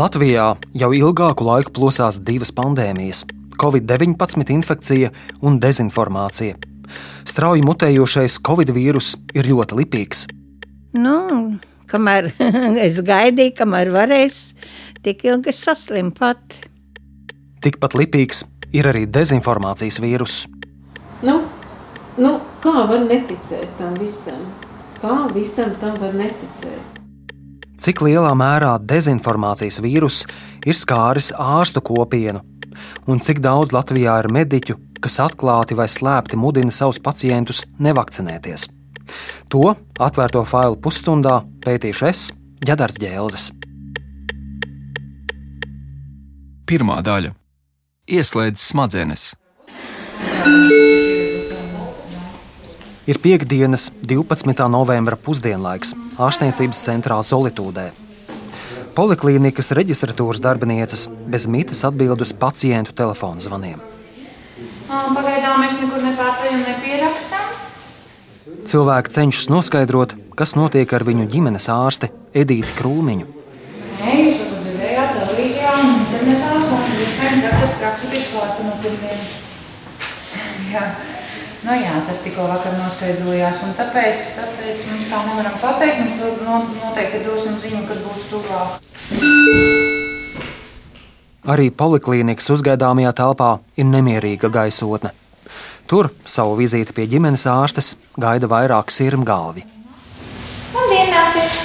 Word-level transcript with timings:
Latvijā 0.00 0.44
jau 0.80 0.88
ilgāku 0.96 1.44
laiku 1.44 1.74
plosās 1.76 2.20
divas 2.24 2.48
pandēmijas- 2.56 3.24
Covid-19 3.60 4.48
infekcija 4.54 5.10
un 5.44 5.58
dezinformācija. 5.60 6.54
Strauji 7.28 7.64
mutējošais 7.66 8.38
Covid 8.46 8.70
vīrus 8.72 9.16
ir 9.34 9.44
ļoti 9.44 9.76
lipīgs. 9.80 10.22
Nu, 10.96 11.58
kamēr 11.90 12.30
es 12.86 13.00
gaidīju, 13.04 13.52
kamēr 13.58 13.90
varēs, 13.92 14.38
tik 15.04 15.26
ilgi 15.28 15.52
saslimu 15.52 16.14
pati. 16.16 16.62
Tikpat 17.60 17.98
lipīgs 18.00 18.44
ir 18.72 18.88
arī 18.88 19.04
dezinformācijas 19.04 20.00
vīruss. 20.00 20.46
Nu, 21.20 21.42
nu, 22.16 22.32
kā 22.64 22.86
var 22.88 23.04
neticēt 23.04 23.68
tam 23.76 23.92
visam? 24.00 24.48
Kā 25.02 25.26
visam 25.34 25.76
tam 25.82 26.00
var 26.00 26.16
neticēt? 26.16 26.99
Cik 27.80 28.02
lielā 28.04 28.34
mērā 28.36 28.74
dezinformācijas 28.84 29.78
vīruss 29.80 30.26
ir 30.68 30.76
skāris 30.76 31.30
ārstu 31.32 31.80
kopienu, 31.80 32.42
un 33.08 33.22
cik 33.24 33.40
daudz 33.40 33.72
Latvijā 33.72 34.18
ir 34.20 34.28
mediķu, 34.36 34.76
kas 35.00 35.16
atklāti 35.24 35.78
vai 35.78 35.88
slēpti 35.88 36.36
mudina 36.36 36.74
savus 36.76 37.00
pacientus 37.00 37.64
nevakcinēties. 37.80 38.68
To 39.48 39.72
atvērto 39.96 40.44
failu 40.44 40.76
pusstundā 40.76 41.40
pētīšu 41.64 42.08
es, 42.12 42.28
Jadars 42.68 43.00
Gēlzes. 43.00 43.48
Pirmā 46.68 47.00
daļa- 47.02 47.32
ieslēdz 48.20 48.60
smadzenes. 48.60 49.30
Ir 53.10 53.18
piekdienas, 53.18 53.88
12. 54.06 54.68
novembra 54.70 55.16
pusdienlaiks 55.18 55.96
ārstniecības 56.14 56.78
centrā 56.86 57.16
Solitūdē. 57.26 57.88
Poliklīnikas 58.94 59.72
reģistratūras 59.74 60.38
darbinieces 60.44 61.08
bez 61.32 61.48
mitas 61.50 61.82
atbild 61.88 62.22
uz 62.22 62.30
pacientu 62.44 62.94
telefonu 62.94 63.42
zvaniem. 63.42 63.82
Pagaidām 64.86 65.58
mēs 65.64 65.74
nekur 65.82 66.06
nepārceļam, 66.06 66.62
nepierakstām. 66.68 67.50
Cilvēki 68.70 69.14
cenšas 69.18 69.50
noskaidrot, 69.56 70.14
kas 70.38 70.54
notiek 70.54 70.94
ar 70.94 71.02
viņu 71.10 71.26
ģimenes 71.34 71.66
ārsti 71.74 72.14
Edīti 72.30 72.78
Krūmiņu. 72.78 73.26
Nē, 74.04 74.16
jūs 74.22 74.38
to 74.46 74.62
dzirdējāt 74.62 75.10
televīzijā 75.18 75.74
internetā, 75.82 76.56
un 76.62 76.98
iespējams, 77.02 77.42
ka 77.42 77.58
tas 77.58 77.78
praksa 77.82 78.14
bija 78.14 78.26
klāta 78.30 78.70
no 78.70 78.82
pirmiem. 78.86 79.20
Nu 81.60 81.74
jā, 81.76 81.92
tas 82.08 82.22
tikko 82.24 82.46
vakar 82.48 82.72
noskaidrojās, 82.78 83.58
un 83.66 83.74
tāpēc, 83.76 84.28
tāpēc 84.38 84.84
mēs 84.88 85.08
tā 85.10 85.18
nevaram 85.26 85.58
pateikt. 85.60 85.98
Mēs 86.06 86.38
no, 86.40 86.60
noteikti 86.78 87.20
dosim 87.26 87.58
ziņu, 87.60 87.82
kad 87.90 87.98
būs 88.06 88.28
tuvāk. 88.32 88.68
Arī 91.50 91.68
poliklīnikas 91.72 92.48
uzgaidāmajā 92.54 93.12
telpā 93.20 93.50
ir 93.76 93.88
nemierīga 93.92 94.48
gaisotne. 94.52 95.12
Tur 95.90 96.08
savu 96.24 96.56
vizīti 96.56 96.96
pie 96.96 97.04
ģimenes 97.10 97.44
ārstes 97.50 97.92
gaida 98.16 98.48
vairāk. 98.48 98.88
Labdien, 100.72 101.12
nāciet! 101.12 101.60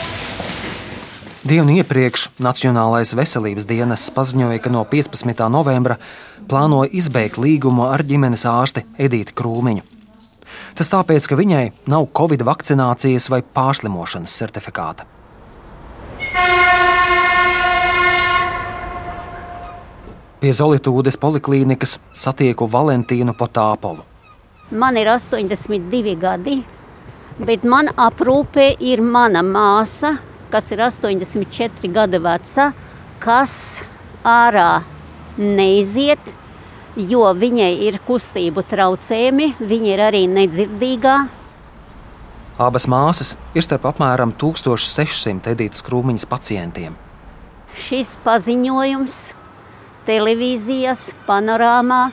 Dienu 1.46 1.76
iepriekš 1.78 2.32
Nacionālais 2.42 3.12
veselības 3.14 3.68
dienas 3.70 4.08
paziņoja, 4.10 4.58
ka 4.66 4.72
no 4.74 4.80
15. 4.90 5.44
novembra 5.54 6.00
plāno 6.50 6.84
izbeigt 6.86 7.40
līgumu 7.42 7.88
ar 7.90 8.04
ģimenes 8.06 8.46
ārsti 8.50 8.86
Edīti 9.02 9.36
Krūmiņu. 9.38 9.84
Tas 10.78 10.92
tāpēc, 10.92 11.26
ka 11.28 11.38
viņai 11.40 11.64
nav 11.92 12.08
covid 12.16 12.44
vakcinācijas 12.46 13.30
vai 13.34 13.42
pārslimošanas 13.42 14.36
certifikāta. 14.42 15.08
Pie 20.40 20.52
Zolītūdes 20.54 21.18
poliklīnikas 21.18 21.98
satieku 22.14 22.68
Valentīnu 22.70 23.34
Potāpovu. 23.34 24.04
Man 24.70 24.98
ir 24.98 25.10
82 25.10 26.16
gadi, 26.22 26.60
bet 27.40 27.66
man 27.66 27.90
aprūpē 27.90 28.76
ir 28.84 29.02
mana 29.02 29.42
māsa, 29.46 30.16
kas 30.54 30.70
ir 30.76 30.84
84 30.86 31.90
gadi 31.94 32.22
veca, 32.22 32.72
kas 33.24 33.56
ārā 34.26 34.84
neiziet, 35.38 36.22
jo 36.96 37.26
viņai 37.36 37.72
ir 37.88 38.00
kustību 38.08 38.64
traucējumi, 38.70 39.56
viņa 39.60 39.90
ir 39.94 40.04
arī 40.10 40.24
nedzirdīgā. 40.32 41.16
Abas 42.56 42.86
māsas 42.88 43.34
ir 43.52 43.66
starp 43.66 43.90
apmēram 43.90 44.32
1600 44.40 45.52
Edītas 45.52 45.84
Krūmiņas 45.84 46.28
pacientiem. 46.32 46.96
Šis 47.76 48.14
paziņojums 48.24 49.18
televīzijas 50.08 51.10
panorāmā 51.28 52.06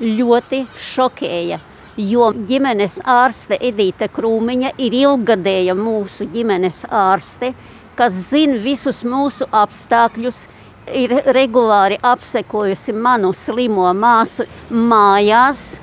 ļoti 0.00 0.66
šokēja. 0.76 1.60
Jo 2.00 2.30
ģimenes 2.48 2.98
ārste 3.08 3.58
Edita 3.60 4.08
Krūmiņa 4.08 4.74
ir 4.80 4.94
ilgadēja 5.00 5.74
mūsu 5.76 6.28
ģimenes 6.32 6.84
ārste, 6.86 7.54
kas 7.96 8.16
zina 8.30 8.60
visus 8.62 9.02
mūsu 9.04 9.48
apstākļus, 9.52 10.46
ir 10.94 11.14
regulāri 11.34 11.98
apsekojusi 12.02 12.94
manu 12.94 13.32
slimo 13.36 13.88
māsu 13.96 14.46
mājās, 14.70 15.78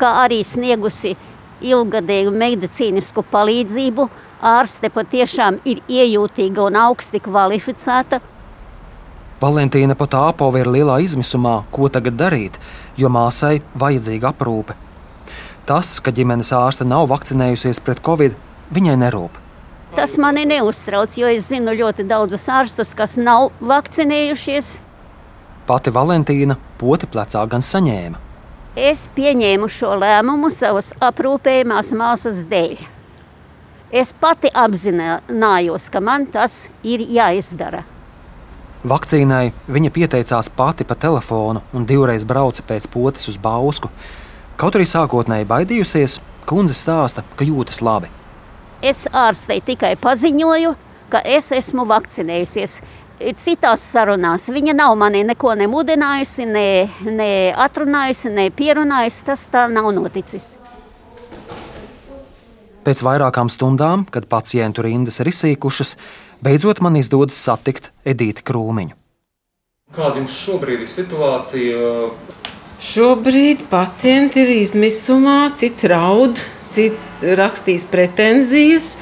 kā 0.00 0.12
arī 0.24 0.40
sniegusi 0.46 1.14
ilgadēju 1.60 2.32
medicīnisku 2.32 3.24
palīdzību. 3.32 4.08
Ārste 4.40 4.88
patiešām 4.88 5.58
ir 5.68 5.82
iejūtīga 5.84 6.64
un 6.70 6.78
augsti 6.80 7.20
kvalificēta. 7.20 8.20
Valentīna 9.40 9.96
Potāpova 9.96 10.60
ir 10.60 10.68
lielā 10.68 10.98
izmisumā, 11.04 11.62
ko 11.72 11.88
tagad 11.92 12.16
darīt, 12.20 12.56
jo 12.96 13.08
māsai 13.12 13.60
vajadzīga 13.80 14.32
aprūpe. 14.32 14.76
Tas, 15.68 15.98
ka 16.00 16.12
ģimenes 16.12 16.52
ārste 16.56 16.88
nav 16.88 17.06
vakcinējusies 17.12 17.80
pret 17.84 18.00
covid, 18.04 18.36
viņai 18.72 18.96
nerūp. 19.04 19.36
Tas 19.96 20.14
mani 20.22 20.44
neuztrauc, 20.46 21.16
jo 21.18 21.26
es 21.26 21.48
zinu 21.50 21.74
ļoti 21.74 22.04
daudzus 22.06 22.46
ārstus, 22.52 22.94
kas 22.94 23.16
nav 23.18 23.50
vakcinējušies. 23.58 24.76
Pati 25.66 25.92
Valentīna 25.94 26.56
poti 26.78 27.08
plecā 27.10 27.42
gan 27.50 27.64
saņēma. 27.64 28.20
Es 28.78 29.08
pieņēmu 29.16 29.66
šo 29.66 29.96
lēmumu 29.98 30.50
savas 30.54 30.92
aprūpējumās 31.02 31.90
māsas 31.98 32.38
dēļ. 32.50 32.76
Es 33.90 34.12
pati 34.14 34.46
apzinājos, 34.54 35.88
ka 35.90 35.98
man 35.98 36.28
tas 36.30 36.68
ir 36.86 37.02
jāizdara. 37.02 37.82
Vakcīnai 38.86 39.50
viņa 39.66 39.90
pieteicās 39.92 40.52
pati 40.54 40.86
pa 40.86 40.94
telefonu 40.94 41.64
un 41.74 41.82
divreiz 41.84 42.22
brauca 42.24 42.62
pēc 42.68 42.86
potes 42.94 43.26
uz 43.28 43.36
Bausku. 43.42 43.90
Kaut 44.56 44.78
arī 44.78 44.86
sākotnēji 44.86 45.50
baidījusies, 45.50 46.20
kundze 46.46 46.78
stāsta, 46.78 47.26
ka 47.34 47.44
jūtas 47.44 47.82
labi. 47.82 48.19
Es 48.80 49.04
ārstei 49.12 49.60
tikai 49.60 49.92
paziņoju, 50.00 50.72
ka 51.12 51.20
es 51.26 51.50
esmu 51.52 51.84
vakcinējusies. 51.90 52.78
Citās 53.36 53.82
sarunās 53.84 54.46
viņa 54.48 54.72
nav 54.78 54.94
mani 54.96 55.20
neko 55.28 55.52
nemudinājusi, 55.60 56.46
ne, 56.48 56.68
ne 57.04 57.32
atrunājusi, 57.52 58.30
ne 58.32 58.46
pierunājusi. 58.48 59.26
Tas 59.26 59.44
tā 59.52 59.66
nav 59.68 59.90
noticis. 59.92 60.54
Pēc 62.80 63.02
vairākām 63.04 63.50
stundām, 63.52 64.06
kad 64.08 64.24
pacientu 64.30 64.86
rindas 64.86 65.20
ir 65.20 65.28
izsīkušas, 65.28 65.98
beidzot 66.40 66.80
man 66.80 66.96
izdodas 66.96 67.36
satikt 67.36 67.90
Edīti 68.08 68.40
Krūmiņu. 68.48 68.96
Kāda 69.92 70.22
jums 70.22 70.38
šobrīd 70.40 70.86
ir 70.86 70.88
situācija? 70.88 71.92
Šobrīd 72.80 73.66
pacienti 73.68 74.40
ir 74.40 74.54
izmisumā, 74.62 75.50
cits 75.60 75.84
raud, 75.90 76.40
cits 76.74 77.08
rakstīs 77.38 77.86
pretenzijas. 77.88 78.94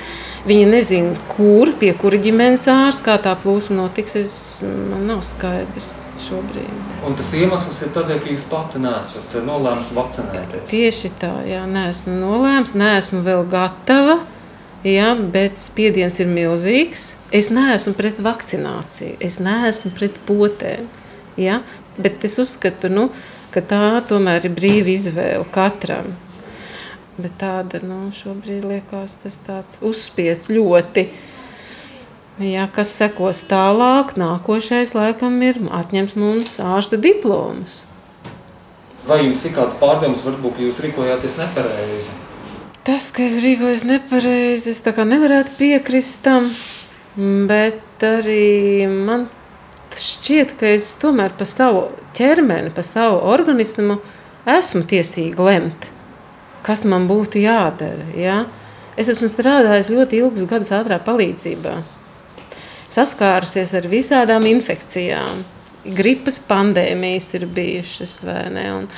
Viņi 0.49 0.69
nezina, 0.71 1.17
kur, 1.29 1.75
pie 1.77 1.91
kura 1.99 2.19
ģimenes 2.23 2.69
ārsta, 2.71 3.03
kā 3.05 3.17
tā 3.21 3.35
plūsma 3.43 3.83
notiks. 3.83 4.15
Es, 4.17 4.35
man 4.65 5.05
nav 5.11 5.25
skaidrs 5.27 5.91
šobrīd. 6.25 6.71
Un 7.07 7.17
tas 7.19 7.31
iemesls 7.37 7.83
ir 7.85 7.93
tādēļ, 7.95 8.21
ka 8.23 8.33
jūs 8.33 8.47
pati 8.49 8.81
nesat 8.83 9.37
nolēmusi 9.45 9.97
vakcinēties. 9.99 10.67
Tieši 10.71 11.13
tā, 11.21 11.33
jā, 11.49 11.65
neesmu 11.69 12.17
nolēmusi, 12.21 12.79
neesmu 12.81 13.23
vēl 13.27 13.45
gatava. 13.51 14.21
Jā, 14.87 15.11
bet 15.19 15.59
spiediens 15.59 16.21
ir 16.23 16.31
milzīgs. 16.31 17.11
Es 17.35 17.51
neesmu 17.53 17.97
pret 17.99 18.21
vakcināciju, 18.23 19.19
es 19.21 19.41
neesmu 19.43 19.91
pret 19.97 20.21
potēm. 20.29 20.87
Ja? 21.37 21.61
Bet 21.99 22.23
es 22.25 22.39
uzskatu, 22.39 22.89
nu, 22.93 23.09
ka 23.55 23.61
tā 23.65 23.99
tomēr 24.07 24.47
ir 24.47 24.55
brīva 24.55 24.95
izvēle 24.95 25.45
katram. 25.53 26.15
Bet 27.19 27.35
tāda 27.41 27.81
nu, 27.83 28.13
šobrīd 28.15 28.63
liekas, 28.69 29.17
tas 29.23 29.41
tāds 29.43 29.81
uzspiests 29.83 30.53
ļoti. 30.55 31.09
Jā, 32.39 32.69
kas 32.71 32.93
sekos 32.95 33.41
tālāk, 33.51 34.13
nākošais 34.21 34.95
laikam 34.95 35.41
ir 35.43 35.59
atņemt 35.75 36.15
mums 36.15 36.61
ārsta 36.63 36.95
diplomus. 37.03 37.81
Vai 39.09 39.25
jums 39.25 39.43
ir 39.49 39.57
kāds 39.57 39.75
pārdoms, 39.81 40.23
varbūt 40.23 40.61
jūs 40.63 40.79
rīkojāties 40.85 41.35
nepareizi? 41.41 42.15
Tas, 42.87 43.09
ka 43.13 43.25
es 43.27 43.41
rīkojos 43.43 43.83
nepareizi, 43.89 44.71
es 44.71 44.81
nevarētu 44.87 45.59
piekrist 45.59 46.23
tam. 46.23 46.47
Bet 47.19 48.07
arī 48.07 48.87
man 48.87 49.27
šķiet, 49.99 50.55
ka 50.61 50.71
es 50.77 50.93
tomēr 51.03 51.35
par 51.35 51.51
savu 51.51 51.89
ķermeni, 52.15 52.71
par 52.71 52.87
savu 52.87 53.19
organismu 53.27 53.99
esmu 54.49 54.85
tiesīga 54.87 55.49
lemt, 55.51 55.89
kas 56.67 56.85
man 56.89 57.07
būtu 57.11 57.43
jādara. 57.43 58.09
Ja? 58.19 58.43
Es 58.99 59.11
esmu 59.13 59.31
strādājis 59.31 59.93
ļoti 59.95 60.19
ilgus 60.23 60.49
gadus 60.51 60.73
ātrā 60.75 60.99
palīdzībā. 61.05 61.77
Saskārusies 62.93 63.75
ar 63.77 63.89
visādām 63.91 64.47
infekcijām. 64.49 65.45
Gripas 65.99 66.41
pandēmijas 66.49 67.29
ir 67.39 67.45
bijušas, 67.55 68.17
vai 68.27 68.47
ne? 68.53 68.65
Un 68.75 68.89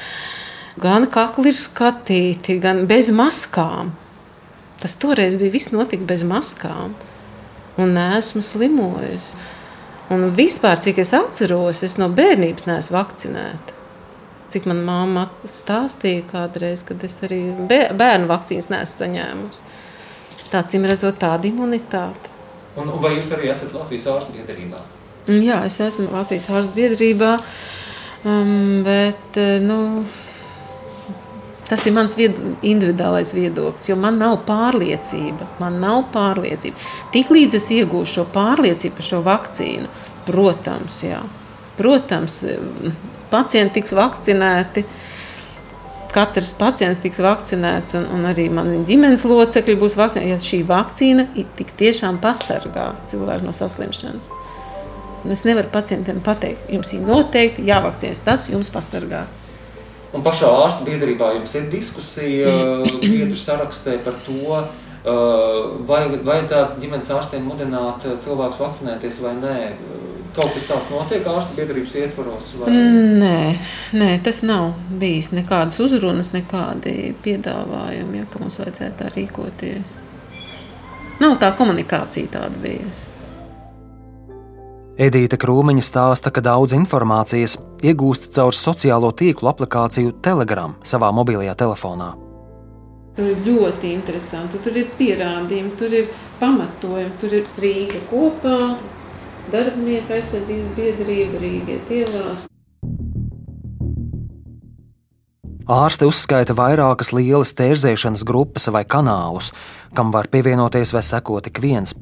gan 0.80 1.06
kakli 1.10 1.50
ir 1.50 1.58
skatīti, 1.58 2.56
gan 2.62 2.86
bez 2.90 3.10
maskām. 3.14 3.92
Tas 4.80 4.96
toreiz 4.96 5.36
bija 5.36 5.52
viss 5.52 5.74
notika 5.74 6.06
bez 6.08 6.24
maskām. 6.24 6.94
Un 7.80 7.98
esmu 8.00 8.42
slimojis. 8.46 9.34
Un 10.10 10.30
vispār, 10.34 10.80
cik 10.82 11.02
es 11.04 11.12
atceros, 11.14 11.84
es 11.86 11.98
no 12.00 12.08
bērnības 12.14 12.66
neesmu 12.66 12.96
vakcinēta. 12.96 13.79
Cik 14.50 14.66
man 14.66 14.80
māma 14.86 15.28
stāstīja 15.46 16.24
kādreiz, 16.32 16.82
kad 16.86 17.02
es 17.06 17.18
arī 17.26 17.42
bērnu 17.70 18.26
vakcīnas 18.30 18.70
neesmu 18.72 19.04
saņēmusi. 19.04 19.68
Tā, 20.50 20.64
cim 20.66 20.86
redzot, 20.90 21.20
tāda 21.22 21.46
imunitāte. 21.46 22.32
Un, 22.80 22.90
vai 23.02 23.14
jūs 23.16 23.30
arī 23.36 23.52
esat 23.52 23.74
Latvijas 23.76 24.08
ārstu 24.10 24.34
biedrībā? 24.34 24.80
Jā, 25.30 25.60
es 25.68 25.78
esmu 25.84 26.08
Latvijas 26.10 26.48
ārstu 26.50 26.74
biedrībā, 26.80 27.36
um, 28.26 28.80
bet, 28.86 29.38
nu, 29.62 29.78
Tas 31.70 31.84
ir 31.86 31.94
mans 31.94 32.16
vied, 32.18 32.34
individuālais 32.66 33.30
viedoklis, 33.30 33.86
jo 33.86 33.94
man 33.94 34.16
nav 34.18 34.40
pārliecība. 34.48 35.46
Man 35.62 35.76
nav 35.78 36.08
pārliecība. 36.10 36.80
Tiklīdz 37.14 37.54
es 37.60 37.68
iegūšu 37.76 38.16
šo 38.16 38.24
pārliecību 38.34 38.96
par 38.96 39.06
šo 39.06 39.20
vakcīnu, 39.28 39.90
protams, 40.26 40.98
jā. 41.06 41.20
protams 41.78 42.40
pacienti 43.30 43.80
tiks 43.80 43.94
vakcinēti. 43.96 44.84
Katrs 46.10 46.50
pacients 46.58 46.98
tiks 46.98 47.20
vakcinēts, 47.22 47.94
un, 48.00 48.08
un 48.16 48.26
arī 48.26 48.48
mani 48.50 48.80
ģimenes 48.88 49.22
locekļi 49.30 49.76
būs 49.78 49.94
vakcinēti. 50.00 50.32
Ja 50.32 50.40
šī 50.42 50.64
vakcīna 50.66 51.28
tik 51.58 51.70
tiešām 51.78 52.18
pasargā 52.22 52.90
cilvēku 53.10 53.46
no 53.46 53.54
saslimšanas. 53.54 54.32
Un 55.20 55.34
es 55.34 55.44
nevaru 55.44 55.68
pacientiem 55.70 56.18
pateikt, 56.24 56.66
jums 56.72 56.90
ir 56.96 57.04
noteikti 57.04 57.66
jāvakcinēs, 57.68 58.24
tas 58.24 58.48
jums 58.50 58.72
pasargās. 58.72 59.42
Un 60.16 60.24
pašā 60.26 60.48
ārstu 60.50 60.86
biedrībā 60.88 61.34
jums 61.36 61.52
ir 61.54 61.68
diskusija 61.70 62.54
biedru 63.04 63.36
sarakstē 63.38 64.00
par 64.02 64.16
to, 64.26 64.62
vai 65.88 66.00
vajadzētu 66.12 66.80
ģimenes 66.82 67.10
ārstiem 67.14 67.46
mudināt 67.46 68.04
cilvēkus 68.24 68.60
vakcinēties 68.60 69.20
vai 69.24 69.34
nē. 69.38 69.56
Kaut 70.30 70.52
kas 70.54 70.68
tāds 70.68 70.90
notiek 70.92 71.26
ārstu 71.26 71.56
biedrības 71.58 71.94
ietvaros? 71.98 72.52
Vai? 72.60 72.70
Nē, 73.20 73.38
nē, 73.98 74.10
tas 74.22 74.40
nav 74.46 74.76
bijis 75.00 75.32
nekādas 75.34 75.80
uzrunas, 75.82 76.30
nekādi 76.36 77.12
piedāvājumi, 77.24 78.22
ja, 78.22 78.28
ka 78.30 78.42
mums 78.42 78.60
vajadzētu 78.62 78.98
tā 79.00 79.10
rīkoties. 79.16 79.96
Nav 81.20 81.34
tā 81.42 81.50
komunikācija 81.58 82.30
tāda 82.36 82.62
bijusi. 82.62 83.08
Edīte 85.00 85.38
Krūmiņa 85.40 85.82
stāsta, 85.84 86.28
ka 86.28 86.42
daudz 86.44 86.74
informācijas 86.76 87.56
iegūst 87.88 88.30
caur 88.36 88.52
sociālo 88.52 89.10
tīklu 89.16 89.48
aplikāciju 89.48 90.12
Telegram 90.20 90.74
savā 90.84 91.08
mobilajā 91.16 91.54
telefonā. 91.62 92.10
Tur 93.16 93.30
ir 93.32 93.40
ļoti 93.46 93.90
interesanti. 93.96 94.60
Tur 94.64 94.76
ir 94.76 94.90
pierādījumi, 94.98 95.72
tur 95.80 95.96
ir 95.96 96.10
pamatojumi, 96.40 97.16
tur 97.20 97.38
ir 97.40 97.48
Rīga 97.64 98.02
kopā, 98.10 98.58
darbinieku 99.52 100.16
aizsardzības 100.16 100.70
biedrība, 100.76 101.42
Rīgas 101.42 101.92
ielās. 101.94 102.46
Ārste 105.70 106.08
uzskaita 106.08 106.56
vairākas 106.58 107.12
lielas 107.14 107.52
tērzēšanas 107.54 108.24
grupas 108.26 108.66
vai 108.74 108.82
kanālus, 108.82 109.52
kam 109.94 110.10
var 110.10 110.26
pievienoties 110.32 110.90
vai 110.96 111.02
sekot 111.06 111.46
ik 111.46 111.60
viens. 111.62 111.94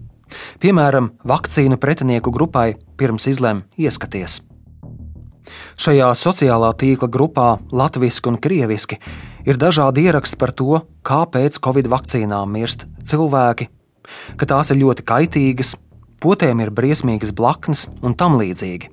Piemēram, 0.61 1.11
vakcīnu 1.29 1.77
pretinieku 1.81 2.33
grupai 2.33 2.77
pirms 2.97 3.29
izlem 3.29 3.65
ieskaties. 3.77 4.41
Šajā 5.81 6.09
sociālā 6.17 6.71
tīkla 6.77 7.09
grupā 7.13 7.49
latviešu 7.73 8.33
un 8.33 8.39
krieviski 8.41 8.99
ir 9.49 9.61
dažādi 9.61 10.07
ieraksti 10.09 10.41
par 10.41 10.53
to, 10.57 10.81
kāpēc 11.07 11.61
covid 11.65 11.89
vakcīnām 11.93 12.51
mirst 12.57 12.87
cilvēki, 13.05 13.69
ka 14.41 14.49
tās 14.49 14.73
ir 14.73 14.81
ļoti 14.83 15.05
kaitīgas, 15.09 15.77
potēm 16.23 16.63
ir 16.65 16.73
briesmīgas 16.75 17.35
blaknes 17.37 17.87
un 18.03 18.15
tam 18.19 18.39
līdzīgi. 18.41 18.91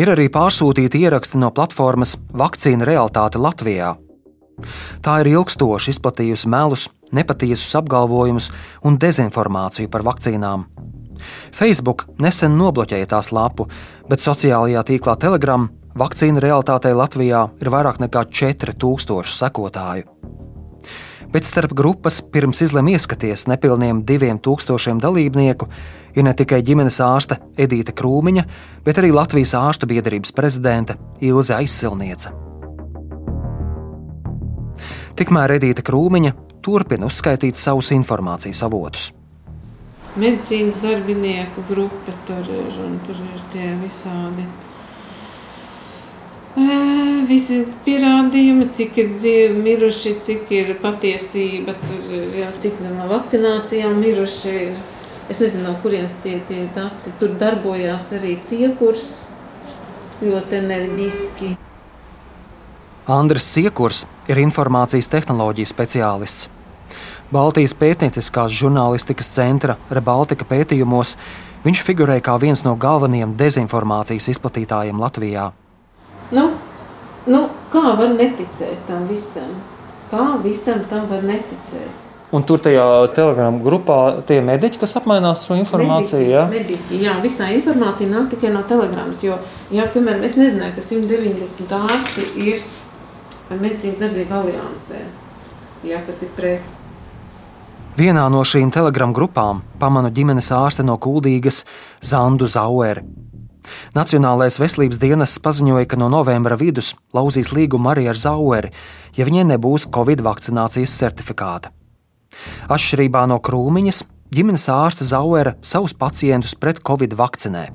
Ir 0.00 0.10
arī 0.10 0.26
pārsūtīti 0.32 1.04
ieraksti 1.06 1.38
no 1.38 1.52
platformas 1.54 2.16
Vakcīna 2.34 2.86
realitāte 2.88 3.38
Latvijā. 3.38 3.94
Tā 5.02 5.20
ir 5.22 5.32
ilgstoši 5.34 5.94
izplatījusi 5.94 6.50
melus 6.50 6.88
nepatiesus 7.14 7.74
apgalvojumus 7.78 8.50
un 8.86 8.98
dezinformāciju 9.02 9.90
par 9.90 10.04
vakcīnām. 10.06 10.66
Facebook 11.54 12.06
nesen 12.22 12.58
nobloķēja 12.58 13.12
tās 13.14 13.30
lapu, 13.34 13.68
bet 14.10 14.22
sociālajā 14.22 14.82
tīklā 14.90 15.16
Telegram 15.20 15.68
vakcīnu 15.98 16.42
realitātei 16.42 16.94
Latvijā 16.96 17.46
ir 17.62 17.70
vairāk 17.74 18.02
nekā 18.02 18.26
4000 18.30 19.30
sekotāju. 19.30 20.10
Bet 21.34 21.48
starp 21.48 21.72
grupas 21.74 22.20
pirms 22.22 22.60
izlem 22.62 22.92
ieskaties 22.92 23.48
nepilniem 23.50 24.04
2000 24.06 25.00
dalībnieku 25.02 25.66
ir 26.14 26.22
ne 26.22 26.30
tikai 26.38 26.60
ģimenes 26.62 27.00
ārste 27.02 27.40
Edīte 27.58 27.90
Krūmiņa, 27.90 28.44
bet 28.86 29.00
arī 29.02 29.10
Latvijas 29.10 29.56
ārstu 29.58 29.88
biedrības 29.90 30.30
prezidente 30.30 30.94
Ilze 31.18 31.56
Aizsilniece. 31.56 32.30
Tikmēr 35.18 35.56
Edīte 35.56 35.82
Krūmiņa 35.82 36.32
turpina 36.62 37.10
uzskaitīt 37.10 37.58
savus 37.58 37.90
informācijas 37.98 38.62
avotus. 38.66 39.10
Medicīnas 40.14 40.78
darbinieku 40.82 41.66
grupa 41.66 42.14
tur 42.28 42.46
ir 42.46 42.78
un 42.86 43.00
tur 43.08 43.18
ir 43.18 43.42
tie 43.50 43.72
visādi. 43.82 44.46
Visi 47.28 47.60
pierādījumi, 47.86 48.66
cik 48.74 48.98
ir 49.00 49.12
dzīvi 49.14 49.60
miruši, 49.64 50.14
cik 50.24 50.50
ir 50.52 50.72
patiesība, 50.82 51.72
tur, 51.84 52.16
jā, 52.36 52.48
cik 52.60 52.80
no 52.84 53.06
vakcinācijām 53.10 53.96
miruši. 54.02 54.56
Es 55.32 55.40
nezinu, 55.40 55.70
no 55.70 55.76
kurienes 55.80 56.12
tie, 56.24 56.36
tie 56.48 56.66
dati. 56.74 57.12
Tur 57.20 57.32
darbojās 57.40 58.10
arī 58.12 58.34
ciekurs 58.44 59.22
ļoti 60.24 60.58
enerģiski. 60.58 61.54
Andris 63.14 63.46
Siekurs 63.52 64.04
ir 64.28 64.40
informācijas 64.40 65.10
tehnoloģiju 65.12 65.68
speciālists. 65.68 66.50
Baltijas 67.32 67.74
pētnieciskās 67.76 68.52
žurnālistikas 68.52 69.32
centra 69.34 69.78
Rebaltika 69.90 70.46
pētījumos 70.48 71.16
viņš 71.64 71.80
figurē 71.84 72.20
kā 72.24 72.36
viens 72.40 72.62
no 72.66 72.76
galvenajiem 72.80 73.32
dezinformācijas 73.40 74.28
izplatītājiem 74.34 75.00
Latvijā. 75.00 75.50
Nu, 76.32 76.46
nu, 77.30 77.44
kā 77.72 77.94
var 77.98 78.14
neticēt 78.14 78.86
tam 78.88 79.06
visam? 79.10 79.52
Kā 80.10 80.34
visam 80.44 80.82
tam 80.90 81.06
var 81.10 81.24
neticēt? 81.26 82.00
Un 82.34 82.42
tur 82.42 82.58
tajā 82.58 82.84
telegramu 83.14 83.60
grupā 83.62 83.98
tie 84.26 84.40
mediķi, 84.42 84.80
kas 84.82 84.96
apmainās 84.98 85.44
šo 85.46 85.54
informāciju. 85.60 86.18
Mediķi, 86.18 86.32
jā, 86.32 86.46
mediķi, 86.50 87.02
jā 87.04 87.12
viss 87.22 87.38
tā 87.38 87.50
informācija 87.54 88.10
nāk 88.10 88.32
tikai 88.32 88.50
no 88.54 88.64
telegramas. 88.66 89.20
Jo, 89.22 89.36
jā, 89.70 89.86
piemēram, 89.94 90.24
es 90.26 90.34
nezināju, 90.40 90.74
ka 90.74 90.82
190 90.82 91.76
ārsti 91.78 92.26
ir 92.42 92.64
medicīnas 93.52 94.00
darbinieku 94.00 94.34
aliansē, 94.40 95.04
ja, 95.86 96.00
kas 96.06 96.24
ir 96.26 96.32
pret. 96.34 96.72
Vienā 97.94 98.24
no 98.26 98.40
šīm 98.42 98.72
telegramu 98.74 99.14
grupām 99.14 99.60
pamanu 99.78 100.10
ģimenes 100.10 100.50
ārste 100.56 100.82
no 100.82 100.96
Kuldīgas 100.98 101.62
Zandu 102.02 102.48
Zaueri. 102.50 103.04
Nacionālais 103.96 104.58
veselības 104.60 105.00
dienests 105.02 105.40
paziņoja, 105.44 105.88
ka 105.88 105.98
no 106.00 106.10
novembra 106.12 106.58
vidus 106.60 106.92
lauzīs 107.16 107.52
līgumu 107.56 107.92
arī 107.92 108.08
ar 108.10 108.18
Zaueri, 108.18 108.72
ja 109.16 109.26
viņai 109.28 109.46
nebūs 109.54 109.88
Covid 109.94 110.24
vakcinācijas 110.24 110.96
certifikāta. 111.00 111.72
Atšķirībā 112.68 113.24
no 113.30 113.38
krūmiņas, 113.44 114.02
ģimenes 114.34 114.68
ārste 114.72 115.06
Zauera 115.08 115.54
savus 115.62 115.94
pacientus 115.96 116.56
pret 116.58 116.82
Covid 116.86 117.16
vakcinē. 117.18 117.68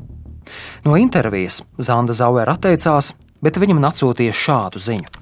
No 0.86 0.98
intervijas 0.98 1.64
Zanda 1.78 2.16
Zauera 2.16 2.58
atteicās, 2.58 3.14
bet 3.44 3.60
viņam 3.62 3.84
atsūtīja 3.90 4.36
šādu 4.36 4.82
ziņu. 4.84 5.19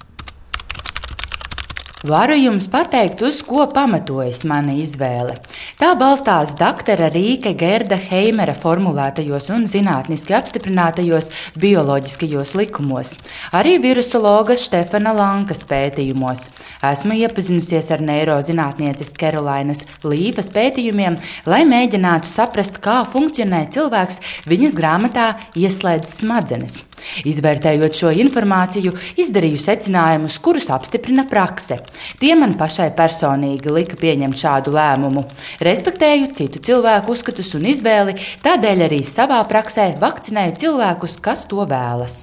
Varu 2.07 2.35
jums 2.39 2.69
pateikt, 2.71 3.19
uz 3.25 3.41
ko 3.43 3.65
pamatojas 3.73 4.43
mana 4.47 4.71
izvēle. 4.79 5.33
Tā 5.79 5.89
balstās 5.99 6.53
doktora 6.55 7.09
Rīka 7.11 7.51
Gerda 7.57 7.97
Heimera 7.99 8.53
formulētajos 8.55 9.49
un 9.51 9.65
zinātniski 9.67 10.35
apstiprinātajos 10.37 11.27
bioloģiskajos 11.59 12.53
likumos, 12.55 13.15
arī 13.51 13.75
virusologa 13.83 14.55
Štefana 14.55 15.11
Lankas 15.17 15.65
pētījumos. 15.67 16.47
Esmu 16.93 17.17
iepazinusies 17.25 17.91
ar 17.91 18.05
neirozinātnieces 18.07 19.11
Karolainas 19.17 19.83
Līvas 20.07 20.53
pētījumiem, 20.55 21.19
lai 21.49 21.65
mēģinātu 21.67 22.31
saprast, 22.31 22.79
kā 22.79 23.01
funkcionē 23.09 23.65
cilvēks 23.75 24.21
viņas 24.47 24.79
grāmatā 24.79 25.33
Ieslēdz 25.59 26.21
smadzenes. 26.21 26.85
Izvērtējot 27.27 27.97
šo 27.97 28.11
informāciju, 28.23 28.93
izdarīju 29.21 29.59
secinājumus, 29.61 30.39
kurus 30.43 30.69
apstiprina 30.73 31.27
prakse. 31.29 31.77
Tie 32.21 32.33
man 32.39 32.55
pašai 32.59 32.89
personīgi 32.97 33.73
lika 33.73 33.97
pieņemt 33.99 34.37
šādu 34.37 34.73
lēmumu. 34.75 35.23
Respektēju 35.63 36.31
citu 36.37 36.61
cilvēku 36.69 37.13
uzskatus 37.13 37.53
un 37.57 37.67
izvēli, 37.71 38.17
tādēļ 38.45 38.87
arī 38.87 39.03
savā 39.07 39.39
praksē 39.49 39.93
vakcinēju 40.01 40.57
cilvēkus, 40.63 41.19
kas 41.23 41.45
to 41.49 41.65
vēlas. 41.69 42.17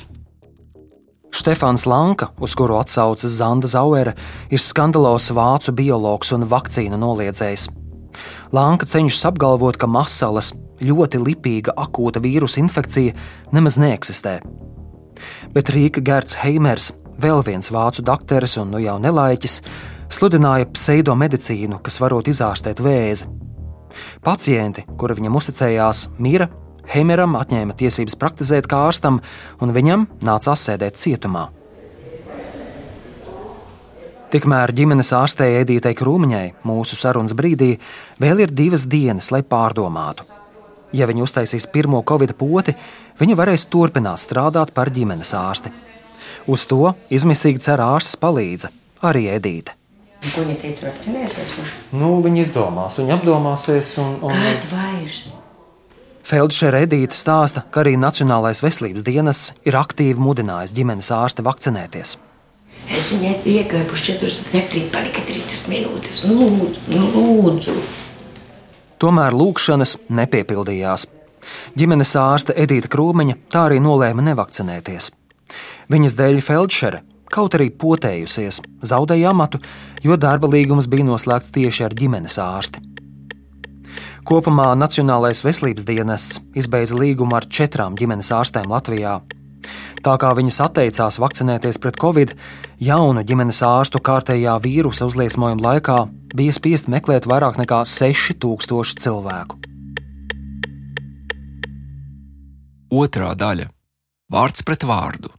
Stefans 1.35 1.83
Lanka, 1.91 2.31
uz 2.39 2.55
kuru 2.55 2.77
atsaucas 2.79 3.39
Zanda 3.41 3.67
Zauera, 3.67 4.13
ir 4.55 4.63
skandalos 4.63 5.33
vācu 5.35 5.75
biologs 5.75 6.31
un 6.37 6.47
vakcīnu 6.47 7.01
noliedzējs. 7.01 7.67
Lanka 8.55 8.87
cenšas 8.87 9.27
apgalvot, 9.33 9.81
ka 9.81 9.91
masalas, 9.91 10.53
ļoti 10.79 11.19
lipīga 11.19 11.75
akūta 11.75 12.23
vīrusu 12.23 12.63
infekcija 12.63 13.17
nemaz 13.55 13.81
neeksistē 13.83 14.39
bet 15.55 15.71
Rīka 15.75 16.03
Gerts 16.05 16.39
Heimers, 16.43 16.93
vēl 17.21 17.43
viens 17.47 17.71
vācu 17.73 18.05
dakteris 18.07 18.57
un 18.61 18.73
nu 18.75 18.83
jau 18.83 18.99
nelaiķis, 19.03 19.61
sludināja 20.13 20.69
pseidomedicīnu, 20.73 21.81
kas 21.85 22.01
varot 22.03 22.29
izārstēt 22.31 22.83
vēzi. 22.85 23.31
Pacienti, 24.25 24.85
kuri 24.99 25.19
viņam 25.21 25.41
uzticējās, 25.41 26.09
mira, 26.19 26.51
Heimeram 26.85 27.39
atņēma 27.39 27.77
tiesības 27.81 28.17
praktizēt 28.21 28.67
kā 28.69 28.83
ārstam, 28.91 29.23
un 29.65 29.73
viņam 29.73 30.09
nācās 30.27 30.67
sēdēt 30.69 30.99
cietumā. 31.01 31.47
Tikmēr 34.35 34.73
ģimenes 34.75 35.13
ārstei 35.15 35.61
Edītei 35.61 35.95
Krūmiņai 35.95 36.47
mūsu 36.67 36.99
sarunas 36.99 37.37
brīdī 37.39 37.77
vēl 38.21 38.43
ir 38.45 38.53
divas 38.53 38.85
dienas, 38.91 39.31
lai 39.31 39.45
pārdomātu. 39.47 40.27
Ja 40.95 41.07
viņa 41.07 41.23
uztaisīs 41.23 41.69
pirmo 41.71 42.03
covid 42.07 42.35
poti, 42.39 42.75
viņa 43.21 43.37
varēs 43.39 43.69
turpināt 43.71 44.23
strādāt 44.23 44.75
par 44.75 44.91
ģimenes 44.95 45.31
ārsti. 45.39 45.71
Uz 46.47 46.67
to 46.69 46.93
izmisīgi 47.09 47.63
cer 47.65 47.81
ārstes 47.81 48.19
palīdze, 48.21 48.69
arī 49.05 49.29
Edīte. 49.33 49.73
Ko 50.25 50.43
viņa 50.45 50.57
teica, 50.61 50.89
vakcinēsies? 50.89 51.55
Nu, 51.97 52.19
viņa 52.25 52.43
izdomās, 52.45 52.99
viņa 53.01 53.17
apdomāsies. 53.19 53.95
Un, 54.01 54.19
un... 54.25 54.33
Kad 54.33 54.69
vairs? 54.73 55.33
Feldšera 56.25 56.81
Edīte 56.87 57.17
stāsta, 57.17 57.65
ka 57.69 57.83
arī 57.83 57.99
Nacionālais 58.01 58.63
veselības 58.65 59.05
dienas 59.05 59.43
ir 59.69 59.77
aktīvi 59.77 60.21
mudinājis 60.21 60.73
ģimenes 60.77 61.11
ārsti 61.13 61.45
vakcinēties. 61.45 62.15
Es 62.93 63.09
viņai 63.13 63.35
iegāju 63.49 63.89
pus 63.91 64.05
40, 64.05 64.53
nekrīt 64.57 64.89
palika 64.93 65.25
30 65.25 65.73
minūtes. 65.73 66.23
Nu, 66.29 66.49
lūdzu, 66.49 66.87
nu, 66.93 67.27
lūdzu. 67.41 67.77
Tomēr 69.01 69.37
lūkšanas 69.37 69.99
nepiepildījās. 70.13 71.09
Ģimenes 71.77 72.17
ārste 72.21 72.57
Edita 72.57 72.89
Krūmiņa 72.93 73.37
tā 73.53 73.67
arī 73.69 73.81
nolēma 73.85 74.25
nevakcinēties. 74.33 75.13
Viņas 75.93 76.17
dēļ 76.17 76.41
Feldšere, 76.45 77.03
kaut 77.35 77.55
arī 77.59 77.69
potējusies, 77.71 78.63
zaudēja 78.87 79.33
amatu, 79.35 79.61
jo 80.05 80.17
darba 80.17 80.49
līgums 80.49 80.89
bija 80.89 81.05
noslēgts 81.09 81.53
tieši 81.55 81.85
ar 81.89 81.97
ģimenes 81.99 82.39
ārsti. 82.41 82.81
Kopumā 84.25 84.71
Nacionālais 84.81 85.43
veselības 85.45 85.85
dienas 85.85 86.29
izbeidza 86.57 86.97
līgumu 86.97 87.37
ar 87.37 87.45
četrām 87.45 87.99
ģimenes 87.99 88.33
ārstēm 88.33 88.71
Latvijā. 88.73 89.19
Tā 90.05 90.15
kā 90.21 90.31
viņas 90.37 90.63
atteicās 90.65 91.19
vakcinēties 91.21 91.79
pret 91.81 91.99
covid, 92.01 92.33
jaunu 92.81 93.21
ģimenes 93.25 93.61
ārstu 93.65 94.01
kārtējā 94.05 94.57
vīrusa 94.65 95.09
uzliesmojuma 95.09 95.65
laikā 95.69 95.99
bija 96.37 96.57
spiest 96.57 96.89
meklēt 96.93 97.29
vairāk 97.29 97.61
nekā 97.61 97.85
6000 97.89 99.01
cilvēku. 99.05 99.61
Otra 102.95 103.35
daļa- 103.35 103.69
vārds 104.35 104.65
pret 104.65 104.85
vārdu. 104.89 105.33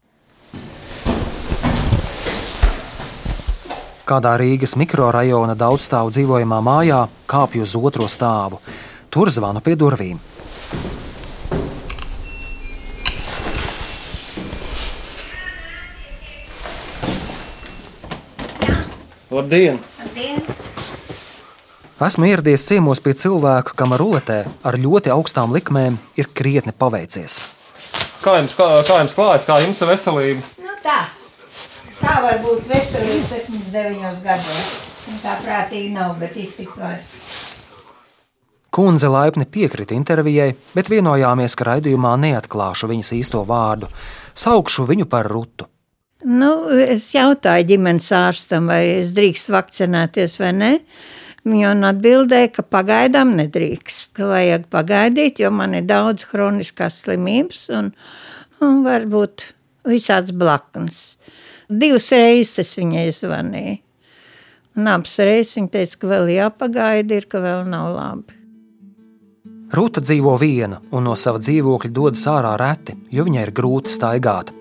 Kādā 4.05 4.35
Rīgas 4.37 4.75
mikrorajona 4.77 5.55
daudzstāvu 5.57 6.11
dzīvojamā 6.13 6.59
mājā 6.61 6.99
kāpju 7.25 7.63
uz 7.65 7.71
otro 7.73 8.05
stāvu. 8.05 8.59
Tur 9.09 9.31
zvanu 9.33 9.63
pie 9.65 9.73
durvīm. 9.73 10.19
Labdien! 19.33 19.81
Labdien! 20.03 20.45
Esmu 22.05 22.29
ieradies 22.29 22.69
ciemos 22.69 23.01
pie 23.01 23.17
cilvēka, 23.17 23.73
kam 23.73 23.97
ar 23.97 24.05
ruletē 24.05 24.43
ar 24.61 24.77
ļoti 24.77 25.15
augstām 25.17 25.49
likmēm 25.57 25.97
ir 26.13 26.29
krietni 26.29 26.77
paveicies. 26.77 27.41
Kā 28.21 28.37
jums, 28.37 28.53
kā, 28.53 28.69
kā 28.85 29.01
jums 29.01 29.17
klājas, 29.17 29.49
kā 29.49 29.63
jums 29.65 29.81
ir 29.81 29.95
veselība? 29.95 30.57
Nu 30.61 30.77
tā. 30.85 31.01
Tā 32.05 32.19
var 32.21 32.37
būt 32.43 32.67
veselība 32.69 33.25
79 33.25 34.19
gados. 34.21 34.65
Nu, 35.09 35.15
Tā 35.23 35.39
prātīgi 35.41 35.89
nav, 35.93 36.11
bet 36.21 36.35
iztikt 36.37 36.77
var. 36.77 36.99
Kundze 38.75 39.09
laipni 39.09 39.47
piekrita 39.49 39.95
intervijai, 39.97 40.51
bet 40.75 40.91
vienojāmies, 40.91 41.55
ka 41.57 41.65
raidījumā 41.71 42.11
neatklāšu 42.21 42.91
viņas 42.91 43.09
īsto 43.17 43.41
vārdu. 43.49 43.89
Saukšu 44.37 44.85
viņu 44.85 45.07
par 45.09 45.29
Rutu. 45.31 45.65
Nu, 46.25 46.51
es 46.83 47.07
jautāju 47.15 47.65
ģimenes 47.71 48.11
ārstam, 48.17 48.69
vai 48.69 48.83
es 48.99 49.09
drīkst 49.17 49.49
vakcinēties 49.55 50.37
vai 50.43 50.51
nē. 50.59 50.71
Viņa 51.45 51.73
atbildēja, 51.89 52.51
ka 52.53 52.67
pagaidām 52.69 53.33
nedrīkst, 53.39 54.11
ka 54.17 54.29
vajag 54.29 54.69
pagaidīt, 54.73 55.41
jo 55.41 55.49
man 55.53 55.73
ir 55.77 55.89
daudz 55.89 56.25
kroniskās 56.29 57.01
slimības 57.01 57.65
un, 57.77 57.91
un 58.61 58.81
varbūt 58.85 59.49
visāds 59.89 60.33
blaknes. 60.33 61.15
Divas 61.69 62.11
reizes 62.13 62.75
viņai 62.77 63.09
zvanīja. 63.15 63.77
Un 64.75 64.89
abas 64.91 65.15
reizes 65.23 65.55
viņa 65.55 65.71
teica, 65.71 65.99
ka 66.01 66.09
vēl 66.11 66.33
jāpagaida, 66.35 67.15
ir, 67.15 67.29
ka 67.31 67.39
vēl 67.43 67.63
nav 67.69 67.93
labi. 67.95 68.41
Ruta 69.75 70.01
dzīvo 70.03 70.35
viena 70.39 70.77
un 70.93 71.07
no 71.07 71.15
sava 71.17 71.39
dzīvokļa 71.41 71.91
dodas 71.91 72.25
ārā 72.29 72.53
reti, 72.59 72.93
jo 73.11 73.25
viņai 73.25 73.47
ir 73.47 73.51
grūti 73.55 73.91
staigāt. 73.91 74.51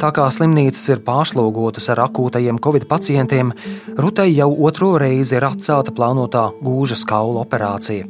Tā 0.00 0.10
kā 0.14 0.26
slimnīcas 0.32 0.82
ir 0.90 1.02
pārslogotas 1.06 1.86
ar 1.92 2.02
akūtajiem 2.08 2.58
covid 2.62 2.86
pacientiem, 2.90 3.52
Rutai 3.98 4.30
jau 4.32 4.50
otro 4.66 4.94
reizi 4.98 5.36
ir 5.38 5.46
atcelta 5.46 5.94
plānotā 5.94 6.48
gūžas 6.62 7.04
kaula 7.08 7.44
operācija. 7.44 8.06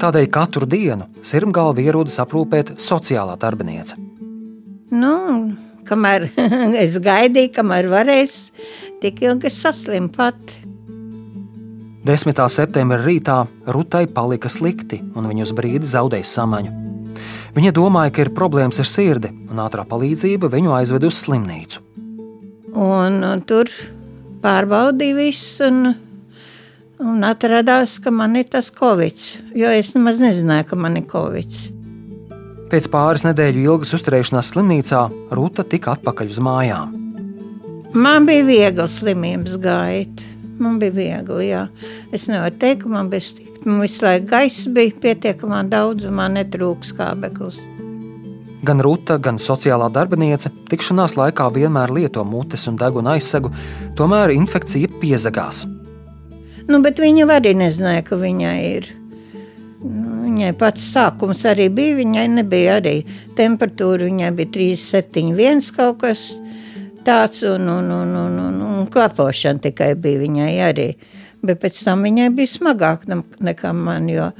Tādēļ 0.00 0.28
katru 0.32 0.68
dienu 0.68 1.08
sirmgalvi 1.24 1.86
ierodas 1.88 2.18
aprūpēt 2.24 2.74
sociālā 2.80 3.36
darbiniece. 3.40 3.96
Nu, 4.94 5.14
kamēr 5.88 6.28
es 6.84 6.98
gaidīju, 7.02 7.52
kamēr 7.54 7.88
varēs, 7.92 8.38
tik 9.02 9.22
ilgi 9.24 9.52
saslimu 9.52 10.12
pati. 10.14 10.60
10. 12.04 12.36
septembra 12.52 12.98
rītā 13.00 13.46
Rutai 13.72 14.04
palika 14.12 14.50
slikti, 14.52 14.98
un 15.16 15.24
viņa 15.30 15.46
uz 15.46 15.52
brīdi 15.56 15.88
zaudēja 15.88 16.26
samaņu. 16.28 16.72
Viņa 17.54 17.70
domāja, 17.72 18.12
ka 18.12 18.24
ir 18.26 18.32
problēmas 18.36 18.80
ar 18.82 18.88
sirdi, 18.90 19.30
un 19.48 19.62
ātrā 19.62 19.86
palīdzība 19.88 20.50
viņu 20.52 20.74
aizved 20.76 21.06
uz 21.08 21.22
slimnīcu. 21.22 21.80
Un, 22.74 23.20
un 23.22 23.44
tur 23.46 23.70
pārbaudīja 24.44 25.16
viss, 25.16 25.60
un, 25.64 25.94
un 27.00 27.24
atradās, 27.24 27.96
ka 28.04 28.12
man 28.12 28.36
ir 28.36 28.50
tas 28.52 28.68
covid. 28.74 29.24
Jo 29.56 29.72
es 29.72 29.94
nemaz 29.96 30.20
nezināju, 30.20 30.68
ka 30.72 30.80
man 30.80 30.98
ir 31.00 31.06
covid. 31.08 31.54
Pēc 32.74 32.88
pāris 32.90 33.22
nedēļu 33.22 33.60
ilgas 33.68 33.92
uzturēšanās 33.94 34.48
slimnīcā 34.50 35.00
Ruta 35.38 35.62
tika 35.62 35.92
atpakaļ 35.94 36.30
uz 36.32 36.40
mājām. 36.42 36.94
Man 37.94 38.24
bija 38.26 38.42
viegli 38.48 38.86
slimības 38.90 39.52
gaita. 39.62 40.24
Man 40.58 40.80
bija 40.82 40.94
viegli, 40.96 41.52
jā. 41.52 41.60
Es 42.10 42.24
nevaru 42.26 42.58
teikt, 42.58 42.88
man 42.90 43.12
bija 43.12 43.22
slikti. 43.28 43.62
Man 43.68 43.78
visu 43.84 44.02
laiku 44.02 44.26
gaisa 44.32 44.72
bija 44.74 44.96
pietiekamā 45.04 45.60
daudz, 45.70 46.08
un 46.08 46.18
man 46.18 46.34
netrūks 46.34 46.90
kābeklis. 46.98 47.60
Gan 48.66 48.82
Ruta, 48.82 49.20
gan 49.22 49.38
sociālā 49.38 49.86
darbiniece 49.94 50.50
tikšanās 50.72 51.14
laikā 51.20 51.46
vienmēr 51.54 51.94
lieto 51.94 52.26
mutes 52.26 52.66
un 52.66 52.82
deguna 52.82 53.14
aizsegu, 53.14 53.54
tomēr 53.94 54.34
infekcija 54.34 54.90
piezagās. 54.98 55.62
Nu, 56.66 56.82
bet 56.82 56.98
viņa 56.98 57.30
arī 57.38 57.54
nezināja, 57.54 58.02
ka 58.10 58.18
viņai 58.18 58.58
ir. 58.72 58.90
Viņai 60.34 60.54
pats 60.58 60.82
sākums 60.90 61.44
arī 61.46 61.68
bija. 61.70 61.94
Viņai 62.00 62.24
nebija 62.40 62.78
arī 62.80 62.96
temperatūra. 63.38 64.08
Viņai 64.08 64.30
bija 64.34 64.50
37,1 64.56 65.68
kaut 65.76 66.00
kas. 66.02 66.24
tāds, 67.04 67.42
un, 67.44 67.68
un, 67.68 67.90
un, 67.92 68.14
un, 68.16 68.38
un, 68.40 68.60
un 68.64 68.86
klapošana 68.88 69.60
tikai 69.60 69.92
bija 69.94 70.22
viņai 70.22 70.52
arī. 70.64 70.86
Bet 71.44 71.60
pēc 71.60 71.82
tam 71.84 72.02
viņai 72.06 72.30
bija 72.32 72.48
smagāk 72.48 73.04
nekā 73.44 73.74
man, 73.76 74.08
jo 74.08 74.30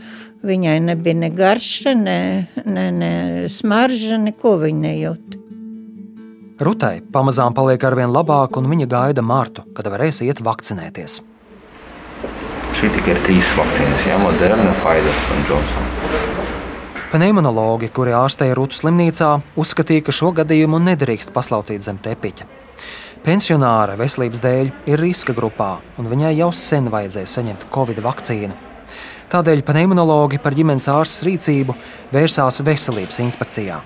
viņai 0.48 0.78
nebija 0.86 1.18
ne 1.20 1.30
garša, 1.30 1.92
ne, 1.94 2.18
ne, 2.64 2.86
ne 2.90 3.12
smarža, 3.52 4.16
neko 4.16 4.56
viņa 4.64 4.80
nejūt. 4.86 5.36
Rutai 6.64 7.02
pamazām 7.12 7.52
paliek 7.54 7.84
arvien 7.84 8.08
labāk, 8.14 8.56
un 8.56 8.72
viņa 8.72 8.88
gaida 8.88 9.22
Martu, 9.22 9.66
kad 9.76 9.92
varēs 9.92 10.24
iet 10.24 10.40
vakcinēties. 10.40 11.20
Šī 12.84 12.90
tikai 12.92 13.14
ir 13.14 13.20
trīs 13.24 13.46
vakcīnas, 13.56 14.02
jau 14.04 14.16
Moderna, 14.20 14.72
Pfizer 14.76 15.20
un 15.32 15.44
Johnson. 15.48 15.86
Pneimonologi, 17.14 17.88
kuri 17.96 18.12
ārstēja 18.12 18.58
Rūtu 18.58 18.76
slimnīcā, 18.76 19.30
uzskatīja, 19.56 20.02
ka 20.04 20.12
šo 20.12 20.34
gadījumu 20.36 20.82
nedrīkst 20.90 21.32
paslaucīt 21.32 21.80
zem 21.86 21.96
tepiņa. 22.04 22.44
Pensionāra 23.24 23.96
veselības 23.96 24.44
dēļ 24.44 24.68
ir 24.92 25.00
riska 25.00 25.32
grupā, 25.32 25.70
un 25.96 26.12
viņai 26.12 26.34
jau 26.42 26.50
sen 26.52 26.92
vajadzēja 26.92 27.32
saņemt 27.38 27.64
covid 27.72 28.04
vakcīnu. 28.04 28.60
Tādēļ 29.32 29.64
pneimonologi 29.64 30.42
par 30.44 30.52
ģimenes 30.52 30.90
ārstes 30.92 31.24
rīcību 31.24 31.80
vērsās 32.12 32.60
veselības 32.68 33.24
inspekcijā. 33.24 33.80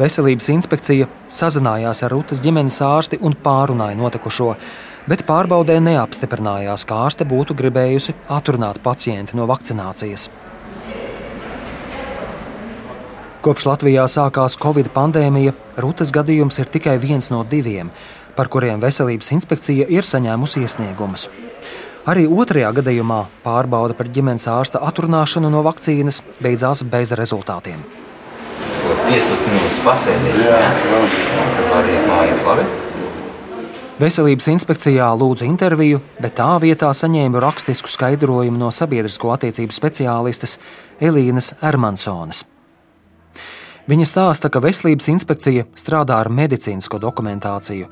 Veselības 0.00 0.46
inspekcija 0.54 1.08
sazinājās 1.28 2.00
ar 2.06 2.14
Rūtas 2.14 2.40
ģimenes 2.44 2.78
ārsti 2.86 3.18
un 3.20 3.36
pārunāja 3.44 3.98
notikušo 4.00 4.54
bet 5.08 5.24
pārbaudē 5.28 5.78
neapstiprinājās, 5.82 6.84
ka 6.86 7.04
ārste 7.06 7.26
būtu 7.28 7.56
gribējusi 7.58 8.14
atrunāt 8.30 8.80
pacienti 8.84 9.38
no 9.38 9.46
vakcinācijas. 9.50 10.28
Kopš 13.40 13.66
Latvijā 13.70 14.04
sākās 14.12 14.58
Covid 14.60 14.90
pandēmija, 14.92 15.54
Rūtas 15.80 16.12
gadījums 16.12 16.60
ir 16.60 16.68
tikai 16.68 16.98
viens 17.00 17.30
no 17.32 17.40
diviem, 17.48 17.88
par 18.36 18.50
kuriem 18.52 18.82
veselības 18.82 19.32
inspekcija 19.38 19.88
ir 19.88 20.04
saņēmusi 20.04 20.60
iesniegumus. 20.66 21.30
Arī 22.10 22.26
otrajā 22.28 22.70
gadījumā 22.76 23.22
pārbauda 23.44 23.96
par 23.96 24.12
ģimenes 24.12 24.46
ārsta 24.48 24.84
atrunāšanu 24.84 25.50
no 25.52 25.64
vakcīnas 25.64 26.20
beidzās 26.40 26.84
bez 26.92 27.16
rezultātiem. 27.16 28.09
15 29.06 29.50
minūtes 29.50 29.82
pasēdēt, 29.86 30.38
jā, 30.44 30.60
tad 31.56 31.66
var 31.70 31.90
iet 31.90 32.06
mājās 32.10 32.46
labi. 32.46 32.68
Veselības 34.00 34.46
inspekcijā 34.48 35.10
lūdzu 35.20 35.44
interviju, 35.44 35.98
bet 36.24 36.38
tā 36.38 36.54
vietā 36.62 36.88
saņēmu 36.96 37.42
rakstisku 37.44 37.90
skaidrojumu 37.92 38.56
no 38.62 38.70
sabiedrisko 38.72 39.34
attiecību 39.34 39.76
speciālistes 39.76 40.56
Elīnas 41.04 41.52
Ermansonas. 41.60 42.46
Viņa 43.90 44.06
stāsta, 44.08 44.48
ka 44.48 44.62
veselības 44.64 45.10
inspekcija 45.12 45.66
strādā 45.76 46.16
ar 46.22 46.30
medicīnisko 46.32 47.00
dokumentāciju. 47.02 47.90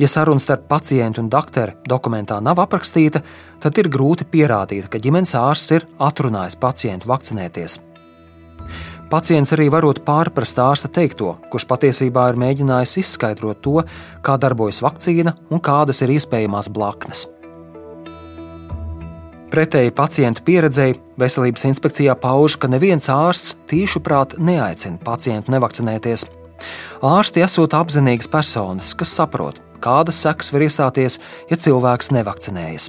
Ja 0.00 0.08
saruna 0.08 0.40
starp 0.40 0.64
pacientu 0.70 1.20
un 1.20 1.28
doktoru 1.28 1.76
dokumentā 1.88 2.40
nav 2.40 2.62
aprakstīta, 2.64 3.20
tad 3.60 3.76
ir 3.76 3.92
grūti 3.92 4.24
pierādīt, 4.24 4.88
ka 4.88 5.02
ģimenes 5.02 5.34
ārsts 5.36 5.76
ir 5.76 5.88
atrunājis 6.00 6.56
pacientu 6.62 7.12
vakcinēties. 7.12 7.76
Pacients 9.12 9.50
arī 9.52 9.66
varot 9.68 9.98
pārprast 10.06 10.56
ārsta 10.62 10.88
teikto, 10.88 11.34
kurš 11.52 11.66
patiesībā 11.68 12.30
ir 12.30 12.38
mēģinājis 12.40 12.94
izskaidrot 13.02 13.58
to, 13.60 13.82
kā 14.24 14.38
darbojas 14.40 14.78
vakcīna 14.80 15.34
un 15.52 15.60
kādas 15.60 16.00
ir 16.00 16.14
iespējamās 16.14 16.70
blaknes. 16.72 17.26
Pretēji 19.52 19.92
pacientu 19.92 20.40
pieredzēji, 20.46 20.96
veselības 21.20 21.66
inspekcijā 21.68 22.14
pauž, 22.22 22.56
ka 22.56 22.70
neviens 22.72 23.10
ārsts 23.12 23.58
tīšuprāt 23.68 24.38
neaicina 24.40 24.96
pacientu 25.04 25.52
nevakcinēties. 25.52 26.24
Ārsti 27.04 27.44
esot 27.44 27.76
apzinīgas 27.76 28.30
personas, 28.32 28.94
kas 28.96 29.12
saprot, 29.12 29.60
kādas 29.84 30.22
sekas 30.24 30.54
var 30.54 30.64
iestāties, 30.64 31.18
ja 31.52 31.60
cilvēks 31.60 32.14
nevakcinējas. 32.16 32.88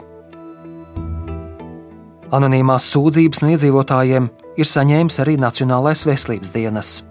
Anonīmās 2.31 2.87
sūdzības 2.95 3.43
no 3.43 3.51
iedzīvotājiem 3.57 4.31
ir 4.57 4.69
saņēmis 4.69 5.19
arī 5.23 5.37
Nacionālais 5.41 6.05
veselības 6.07 6.53
dienests. 6.55 7.03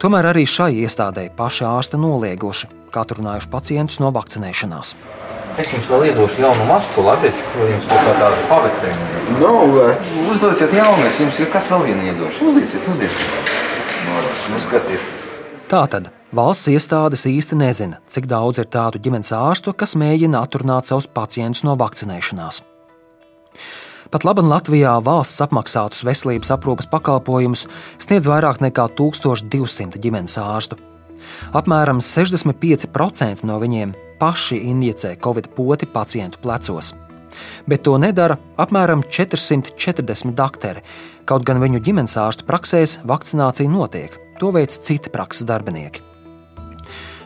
Tomēr 0.00 0.30
arī 0.32 0.46
šai 0.48 0.72
iestādē 0.84 1.28
paši 1.36 1.66
ārsti 1.68 2.00
nolieguši, 2.00 2.70
kā 2.92 3.04
atrunājuši 3.04 3.50
pacientus 3.52 4.00
no 4.02 4.10
vakcinēšanās. 4.14 4.94
Es 5.60 5.72
jums 5.74 5.88
vēl 5.90 6.06
iedošu 6.10 6.40
jaunu 6.40 6.64
masku, 6.68 7.02
labi, 7.04 7.32
ko 7.52 7.66
jums 7.68 7.88
kaut 7.90 8.06
kā 8.06 8.14
tāda 8.20 8.38
pavecēja. 8.48 9.08
No, 9.40 9.52
vai? 9.74 9.90
Uzdodiet 10.30 10.72
jaunu, 10.78 11.04
es 11.08 11.18
jums 11.20 11.40
ir 11.42 11.50
kas 11.52 11.68
vēl 11.72 11.84
vienu 11.90 12.06
iedošu. 12.12 12.52
Uzlieciet, 12.52 12.86
uzlieciet. 12.94 13.52
Nu, 14.50 14.62
skatiet. 14.62 15.04
Tātad 15.70 16.08
valsts 16.34 16.70
iestādes 16.72 17.26
īsti 17.28 17.58
nezina, 17.60 18.00
cik 18.10 18.30
daudz 18.30 18.62
ir 18.62 18.70
tādu 18.72 19.02
ģimenes 19.02 19.34
ārstu, 19.36 19.74
kas 19.76 19.98
mēģina 20.00 20.42
atrunāt 20.46 20.88
savus 20.88 21.10
pacientus 21.10 21.66
no 21.66 21.76
vakcinēšanās. 21.78 22.64
Pat 24.10 24.24
labi 24.26 24.42
Latvijā 24.42 24.96
valsts 25.06 25.38
apmaksātus 25.44 26.02
veselības 26.02 26.50
aprūpas 26.50 26.88
pakalpojumus 26.90 27.68
sniedz 28.02 28.26
vairāk 28.26 28.58
nekā 28.64 28.88
1200 28.98 30.00
ģimenes 30.02 30.34
ārstu. 30.42 30.78
Apmēram 31.54 32.00
65% 32.02 33.46
no 33.46 33.60
viņiem 33.62 33.94
paši 34.18 34.58
injicē 34.72 35.14
covid 35.22 35.52
poti 35.54 35.86
pacientu 35.86 36.42
plecos. 36.42 36.90
Bet 37.70 37.86
to 37.86 37.94
nedara 38.02 38.34
apmēram 38.58 39.06
440 39.06 40.34
doktori, 40.34 40.82
kaut 41.24 41.46
gan 41.46 41.62
viņu 41.62 41.78
ģimenes 41.86 42.18
ārstu 42.18 42.50
praksēs 42.50 42.98
vakcinācija 43.06 43.70
notiek. 43.70 44.18
To 44.42 44.50
veids 44.50 44.82
citi 44.82 45.12
prakses 45.12 45.46
darbinieki. 45.46 46.02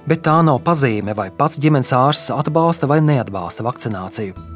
Bet 0.04 0.20
tā 0.26 0.36
nav 0.44 0.60
pazīme, 0.66 1.16
vai 1.16 1.30
pats 1.32 1.56
ģimenes 1.56 1.94
ārsts 1.96 2.34
atbalsta 2.34 2.90
vai 2.90 3.00
neatbalsta 3.00 3.64
vakcināciju. 3.64 4.53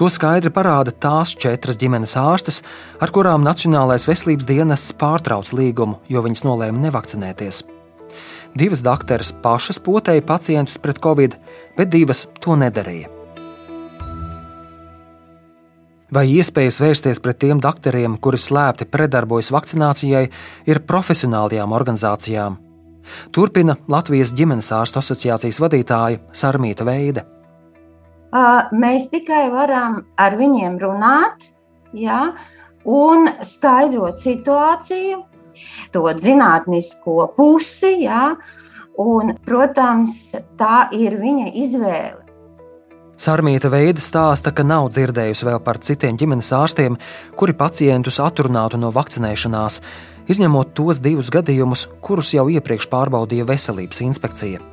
To 0.00 0.08
skaidri 0.08 0.48
parāda 0.48 0.92
tās 0.92 1.34
četras 1.36 1.76
ģimenes 1.80 2.14
ārstes, 2.16 2.62
ar 3.02 3.12
kurām 3.12 3.44
Nacionālais 3.44 4.06
veselības 4.08 4.48
dienests 4.48 4.94
pārtrauc 4.96 5.52
līgumu, 5.52 5.98
jo 6.08 6.22
viņas 6.24 6.44
nolēma 6.48 6.86
nevakcinēties. 6.86 7.62
Divas 8.56 8.82
doktoras 8.84 9.32
pašas 9.44 9.80
potēja 9.84 10.24
pacientus 10.24 10.78
pret 10.80 11.00
covid, 11.04 11.36
bet 11.76 11.92
divas 11.92 12.26
to 12.40 12.56
nedarīja. 12.56 13.10
Vai 16.12 16.26
iespējas 16.28 16.76
vērsties 16.80 17.22
pret 17.24 17.38
tiem 17.40 17.60
doktoriem, 17.60 18.18
kuri 18.20 18.40
slēpti 18.40 18.88
pretdarbojas 18.92 19.48
vakcinācijai, 19.52 20.26
ir 20.68 20.82
profesionālajām 20.88 21.72
organizācijām? 21.72 22.58
Turpina 23.32 23.78
Latvijas 23.88 24.34
ģimenes 24.36 24.68
ārstu 24.76 25.00
asociācijas 25.00 25.60
vadītāja 25.60 26.20
Sarmīta 26.36 26.84
Veida 26.86 27.24
mēs 28.32 29.08
tikai 29.12 29.46
varam 29.52 30.02
ar 30.16 30.36
viņiem 30.40 30.78
runāt 30.80 31.52
ja, 31.92 32.32
un 32.88 33.28
skaidrot 33.44 34.20
situāciju, 34.22 35.22
to 35.92 36.08
zinātnisko 36.18 37.28
pusi. 37.36 37.98
Ja, 38.06 38.34
un, 38.98 39.36
protams, 39.44 40.32
tā 40.58 40.88
ir 40.96 41.18
viņa 41.20 41.52
izvēle. 41.62 42.18
Sarmīta 43.22 43.68
veida 43.70 44.02
stāsta, 44.02 44.50
ka 44.50 44.64
nav 44.66 44.88
dzirdējusi 44.90 45.46
vēl 45.46 45.60
par 45.62 45.78
citiem 45.84 46.16
ģimenes 46.18 46.48
ārstiem, 46.56 46.96
kuri 47.38 47.54
pacientus 47.54 48.18
atrunātu 48.18 48.80
no 48.80 48.90
vakcinēšanās, 48.90 49.78
izņemot 50.32 50.72
tos 50.74 50.98
divus 51.04 51.30
gadījumus, 51.30 51.86
kurus 52.02 52.32
jau 52.34 52.48
iepriekš 52.50 52.88
pārbaudīja 52.90 53.46
veselības 53.46 54.02
inspekcija. 54.08 54.64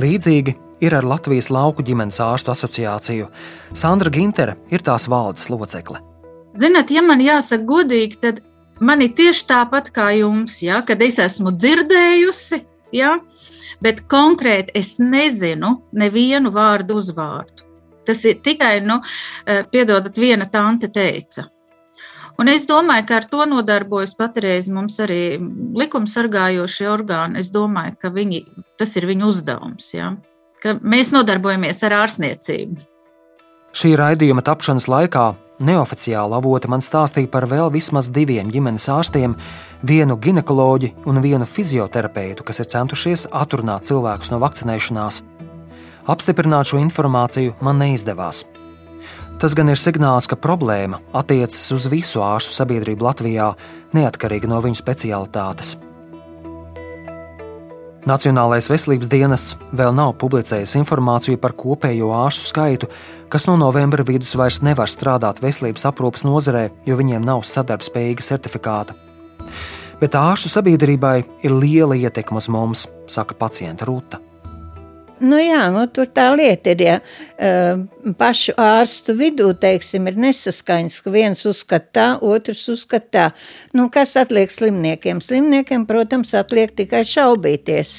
Līdzīgi 0.00 0.56
ir 0.80 0.94
ar 0.96 1.06
Latvijas 1.06 1.50
lauku 1.52 1.84
ģimenes 1.86 2.20
ārstu 2.24 2.52
asociāciju. 2.54 3.28
Sandra 3.76 4.12
Gintere 4.12 4.56
ir 4.72 4.84
tās 4.86 5.08
valdes 5.10 5.50
locekle. 5.52 6.00
Ziniet, 6.58 6.90
ja 6.90 7.02
man 7.06 7.22
jāsaka 7.22 7.64
godīgi, 7.68 8.18
tad 8.24 8.40
man 8.80 9.04
ir 9.04 9.14
tieši 9.16 9.46
tāpat 9.46 9.92
kā 9.94 10.10
jums, 10.18 10.58
ja, 10.64 10.80
kad 10.86 11.02
es 11.02 11.20
esmu 11.22 11.52
dzirdējusi, 11.54 12.62
ja, 12.96 13.18
bet 13.84 14.02
konkrēti 14.10 14.74
es 14.80 14.96
nezinu 14.98 15.76
nevienu 15.92 16.52
vārdu 16.54 16.98
uzvārdu. 16.98 17.68
Tas 18.06 18.24
ir 18.26 18.40
tikai, 18.42 18.80
nu, 18.82 18.98
eh, 19.46 19.62
piedodat, 19.70 20.16
viena 20.18 20.48
tante 20.50 20.88
teica. 20.88 21.46
Un 22.40 22.48
es 22.48 22.64
domāju, 22.66 23.04
ka 23.06 23.16
ar 23.20 23.26
to 23.28 23.44
nodarbojas 23.44 24.14
patreiz 24.16 24.70
mums 24.72 24.96
arī 25.04 25.36
likumsargājošie 25.76 26.88
orgāni. 26.88 27.38
Es 27.38 27.50
domāju, 27.52 27.98
ka 28.00 28.08
viņi, 28.08 28.46
tas 28.80 28.96
ir 28.96 29.04
viņu 29.10 29.28
uzdevums. 29.28 29.92
Ja? 29.92 30.14
Ka 30.62 30.76
mēs 30.80 31.12
nodarbojamies 31.16 31.84
ar 31.88 31.96
ārstniecību. 32.04 32.88
Šī 33.70 33.94
raidījuma 33.98 34.42
tapšanas 34.42 34.88
laikā 34.90 35.28
neoficiāli 35.62 36.34
avoti 36.34 36.70
man 36.72 36.82
stāstīja 36.82 37.30
par 37.30 37.46
vēl 37.50 37.70
vismaz 37.74 38.08
diviem 38.10 38.50
ģimenes 38.50 38.88
ārstiem, 38.90 39.36
vienu 39.86 40.16
ginekoloģi 40.18 40.94
un 41.10 41.20
vienu 41.22 41.46
fizioterapeitu, 41.46 42.46
kas 42.46 42.62
ir 42.62 42.70
centušies 42.72 43.28
atrunāt 43.30 43.86
cilvēkus 43.90 44.32
no 44.32 44.40
vakcinēšanās. 44.42 45.20
Apstiprināt 46.10 46.72
šo 46.72 46.80
informāciju 46.82 47.54
man 47.62 47.78
neizdevās. 47.82 48.46
Tas 49.40 49.54
gan 49.56 49.70
ir 49.72 49.78
signāls, 49.80 50.26
ka 50.28 50.36
problēma 50.36 50.98
attiecas 51.16 51.70
uz 51.72 51.86
visu 51.88 52.20
ārstu 52.24 52.52
sabiedrību 52.56 53.06
Latvijā, 53.06 53.52
neatkarīgi 53.96 54.50
no 54.50 54.58
viņu 54.64 54.80
specialitātes. 54.82 55.78
Nacionālais 58.08 58.64
veselības 58.70 59.10
dienests 59.12 59.58
vēl 59.76 59.92
nav 59.92 60.14
publicējis 60.22 60.72
informāciju 60.78 61.36
par 61.40 61.52
kopējo 61.52 62.08
ārstu 62.16 62.46
skaitu, 62.48 62.88
kas 63.28 63.44
no 63.44 63.58
novembra 63.60 64.06
vidus 64.08 64.32
vairs 64.40 64.62
nevar 64.64 64.88
strādāt 64.88 65.42
veselības 65.44 65.84
aprūpas 65.90 66.24
nozarē, 66.24 66.70
jo 66.88 66.96
viņiem 66.96 67.26
nav 67.28 67.44
sadarbspējīga 67.44 68.24
certifikāta. 68.24 68.96
Bet 70.00 70.16
ārstu 70.16 70.48
sabiedrībai 70.48 71.18
ir 71.44 71.52
liela 71.52 71.98
ietekme 71.98 72.40
uz 72.40 72.48
mums, 72.48 72.88
saka 73.04 73.36
pacienta 73.36 73.84
Rūta. 73.84 74.29
Nu 75.20 75.36
jā, 75.36 75.66
nu, 75.68 75.82
tur 75.92 76.08
tā 76.08 76.30
lieta 76.32 76.72
ir, 76.72 76.82
ja 76.86 76.94
uh, 77.00 77.82
pašu 78.16 78.54
ārstu 78.60 79.12
vidū, 79.18 79.50
teiksim, 79.60 80.06
ir 80.08 80.16
nesaskaņas, 80.16 80.96
ka 81.04 81.12
viens 81.12 81.42
uzskata 81.48 81.90
tā, 81.92 82.06
otrs 82.24 82.62
uzskata 82.72 83.10
tā. 83.12 83.26
Nu, 83.76 83.90
kas 83.92 84.16
atliek 84.16 84.52
slimniekiem? 84.52 85.20
Slimniekiem, 85.20 85.84
protams, 85.88 86.32
atliek 86.38 86.72
tikai 86.76 87.04
šaubīties. 87.08 87.98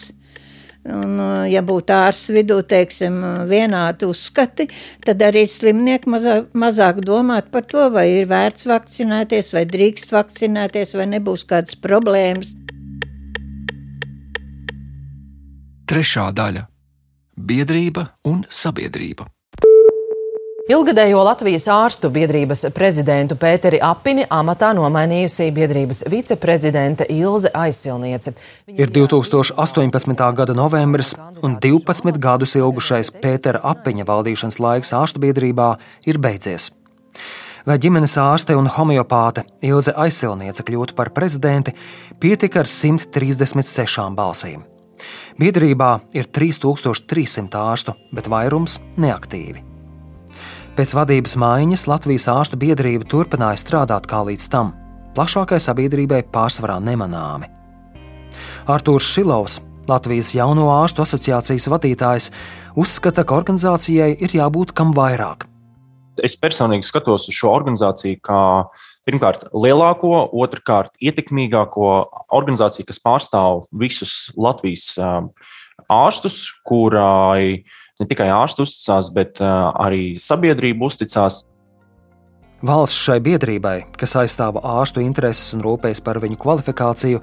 Un, 0.90 1.20
ja 1.46 1.62
būtu 1.62 1.94
ārsts 1.94 2.32
vidū, 2.34 2.58
teiksim, 2.66 3.20
vienādi 3.46 4.08
uzskati, 4.10 4.66
tad 5.06 5.22
arī 5.22 5.46
slimnieki 5.46 6.10
mazāk, 6.10 6.48
mazāk 6.58 7.04
domāt 7.06 7.52
par 7.54 7.68
to, 7.70 7.86
vai 7.94 8.08
ir 8.16 8.26
vērts 8.32 8.66
vakcinēties, 8.72 9.54
vai 9.54 9.68
drīkst 9.70 10.18
vakcinēties, 10.18 10.98
vai 10.98 11.06
nebūs 11.14 11.46
kādas 11.54 11.78
problēmas. 11.86 12.56
Trešā 15.92 16.32
daļa 16.34 16.71
biedrība 17.42 18.08
un 18.28 18.44
sabiedrība. 18.50 19.28
Ilgadējo 20.72 21.24
Latvijas 21.26 21.66
ārstu 21.74 22.12
biedrības 22.14 22.68
prezidentu 22.72 23.36
Pēteri 23.36 23.80
Apini 23.84 24.24
amatā 24.32 24.70
nomainījusi 24.78 25.50
biedrības 25.52 26.04
viceprezidente 26.12 27.08
Ilze 27.10 27.50
Aizsilniece. 27.58 28.36
Ir 28.70 28.94
2018. 28.94 30.16
gada 30.38 30.56
novembris, 30.56 31.16
un 31.44 31.58
12 31.60 32.22
gadus 32.22 32.56
ilgušais 32.56 33.12
Pētera 33.20 33.60
Apiņa 33.74 34.06
valdīšanas 34.08 34.62
laiks 34.64 34.94
ārstu 34.96 35.24
biedrībā 35.26 35.74
ir 36.08 36.22
beidzies. 36.22 36.70
Lai 37.66 37.78
ģimenes 37.82 38.16
ārste 38.22 38.56
un 38.58 38.70
homeopāte 38.72 39.44
Ilze 39.66 39.92
Aizsilniece 39.98 40.64
kļūtu 40.66 40.96
par 40.96 41.12
prezidenti, 41.14 41.76
pietika 42.22 42.64
ar 42.64 42.70
136 42.70 44.14
balsīm. 44.16 44.71
Biedrībā 45.42 45.96
ir 46.14 46.28
3300 46.30 47.58
ārstu, 47.58 47.96
bet 48.14 48.28
vairums 48.30 48.76
neaktīvi. 49.02 49.64
Pēc 50.78 50.94
vadības 50.94 51.34
maiņas 51.42 51.88
Latvijas 51.90 52.28
ārstu 52.30 52.60
biedrība 52.62 53.08
turpināja 53.10 53.58
strādāt 53.58 54.06
kā 54.12 54.20
līdz 54.28 54.46
tam, 54.54 54.70
plašākai 55.18 55.58
sabiedrībai 55.58 56.22
pārsvarā 56.30 56.78
nemanāmi. 56.86 57.50
Artūrs 58.70 59.10
Šilovs, 59.16 59.58
Latvijas 59.90 60.30
jauno 60.38 60.68
ārstu 60.76 61.02
asociācijas 61.08 61.68
vadītājs, 61.74 62.30
uzskata, 62.78 63.26
ka 63.26 63.40
organizācijai 63.42 64.14
ir 64.22 64.38
jābūt 64.38 64.76
kam 64.78 64.94
vairāk. 64.94 65.48
Es 66.22 66.38
personīgi 66.38 66.86
skatos 66.86 67.26
uz 67.32 67.34
šo 67.34 67.50
organizāciju 67.50 68.22
kā 68.22 68.44
pirmkārt 69.08 69.48
lielāko, 69.54 70.14
otrkārt 70.32 70.94
ietekmīgāko 71.02 71.92
organizāciju, 72.34 72.88
kas 72.90 73.02
pārstāv 73.04 73.66
visus 73.72 74.32
Latvijas 74.38 74.96
ārstus, 75.92 76.44
kurai 76.68 77.64
ne 78.00 78.10
tikai 78.10 78.30
ārsti 78.34 78.66
uzticās, 78.66 79.12
bet 79.14 79.42
arī 79.42 80.16
sabiedrība 80.22 80.88
uzticās. 80.90 81.44
Valsts 82.62 83.00
šai 83.08 83.18
biedrībai, 83.26 83.78
kas 83.98 84.14
aizstāv 84.22 84.60
ārstu 84.62 85.02
intereses 85.02 85.50
un 85.56 85.64
rūpējas 85.66 86.04
par 86.06 86.20
viņu 86.22 86.38
kvalifikāciju, 86.44 87.22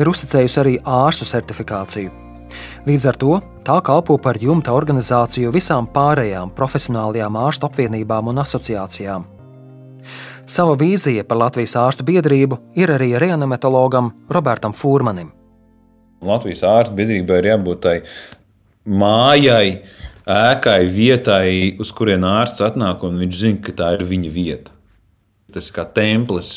ir 0.00 0.08
uzticējusi 0.08 0.60
arī 0.62 0.74
ārstu 0.80 1.28
certifikāciju. 1.28 2.14
Līdz 2.88 3.04
ar 3.10 3.18
to 3.20 3.34
tā 3.68 3.76
kalpo 3.84 4.16
par 4.16 4.40
jumta 4.40 4.72
organizāciju 4.72 5.52
visām 5.52 5.90
pārējām 5.92 6.54
profesionālajām 6.56 7.36
ārstu 7.36 7.68
apvienībām 7.68 8.32
un 8.32 8.40
asociācijām. 8.40 9.37
Sava 10.48 10.78
vīzija 10.80 11.26
par 11.28 11.42
Latvijas 11.42 11.74
ārstu 11.76 12.06
biedrību 12.08 12.56
ir 12.80 12.88
arī 12.94 13.10
reanimatologam 13.20 14.14
Robertam 14.32 14.72
Fūrmanim. 14.72 15.28
Latvijas 16.24 16.64
ārstu 16.64 16.96
biedrībai 16.96 17.42
ir 17.42 17.48
jābūt 17.50 17.82
tai 17.84 17.96
mājai, 18.88 19.82
ēkai, 20.24 20.78
vietai, 20.94 21.76
uz 21.76 21.92
kurien 21.92 22.24
ārsts 22.24 22.64
atnāk, 22.64 23.04
un 23.04 23.20
viņš 23.20 23.36
zina, 23.42 23.60
ka 23.66 23.76
tā 23.76 23.92
ir 23.98 24.06
viņa 24.08 24.32
vieta. 24.32 24.72
Tas 25.52 25.68
ir 25.68 25.76
kā 25.76 25.84
templis 25.84 26.54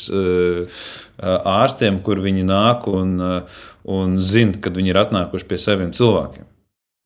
ārstiem, 1.20 2.00
kur 2.04 2.24
viņi 2.24 2.48
nāk 2.48 2.88
un, 2.88 3.14
un 3.84 4.20
zina, 4.24 4.56
kad 4.56 4.76
viņi 4.76 4.92
ir 4.94 5.04
atnākuši 5.04 5.48
pie 5.52 5.60
saviem 5.60 5.92
cilvēkiem. 5.96 6.48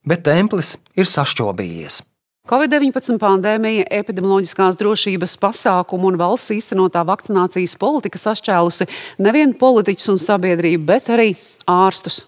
Bet 0.06 0.22
templis 0.26 0.76
ir 0.94 1.10
sašķobījies. 1.10 2.04
Covid-19 2.46 3.18
pandēmija, 3.18 3.88
epidemioloģiskās 3.90 4.76
drošības 4.78 5.32
pasākumu 5.42 6.12
un 6.12 6.18
valsts 6.20 6.52
īstenotā 6.54 7.02
vakcinācijas 7.08 7.74
politika 7.80 8.20
sašķēlusi 8.22 8.86
nevienu 9.18 9.56
politiķus 9.58 10.12
un 10.12 10.20
sabiedrību, 10.22 10.84
bet 10.86 11.10
arī 11.10 11.32
ārstus. 11.66 12.22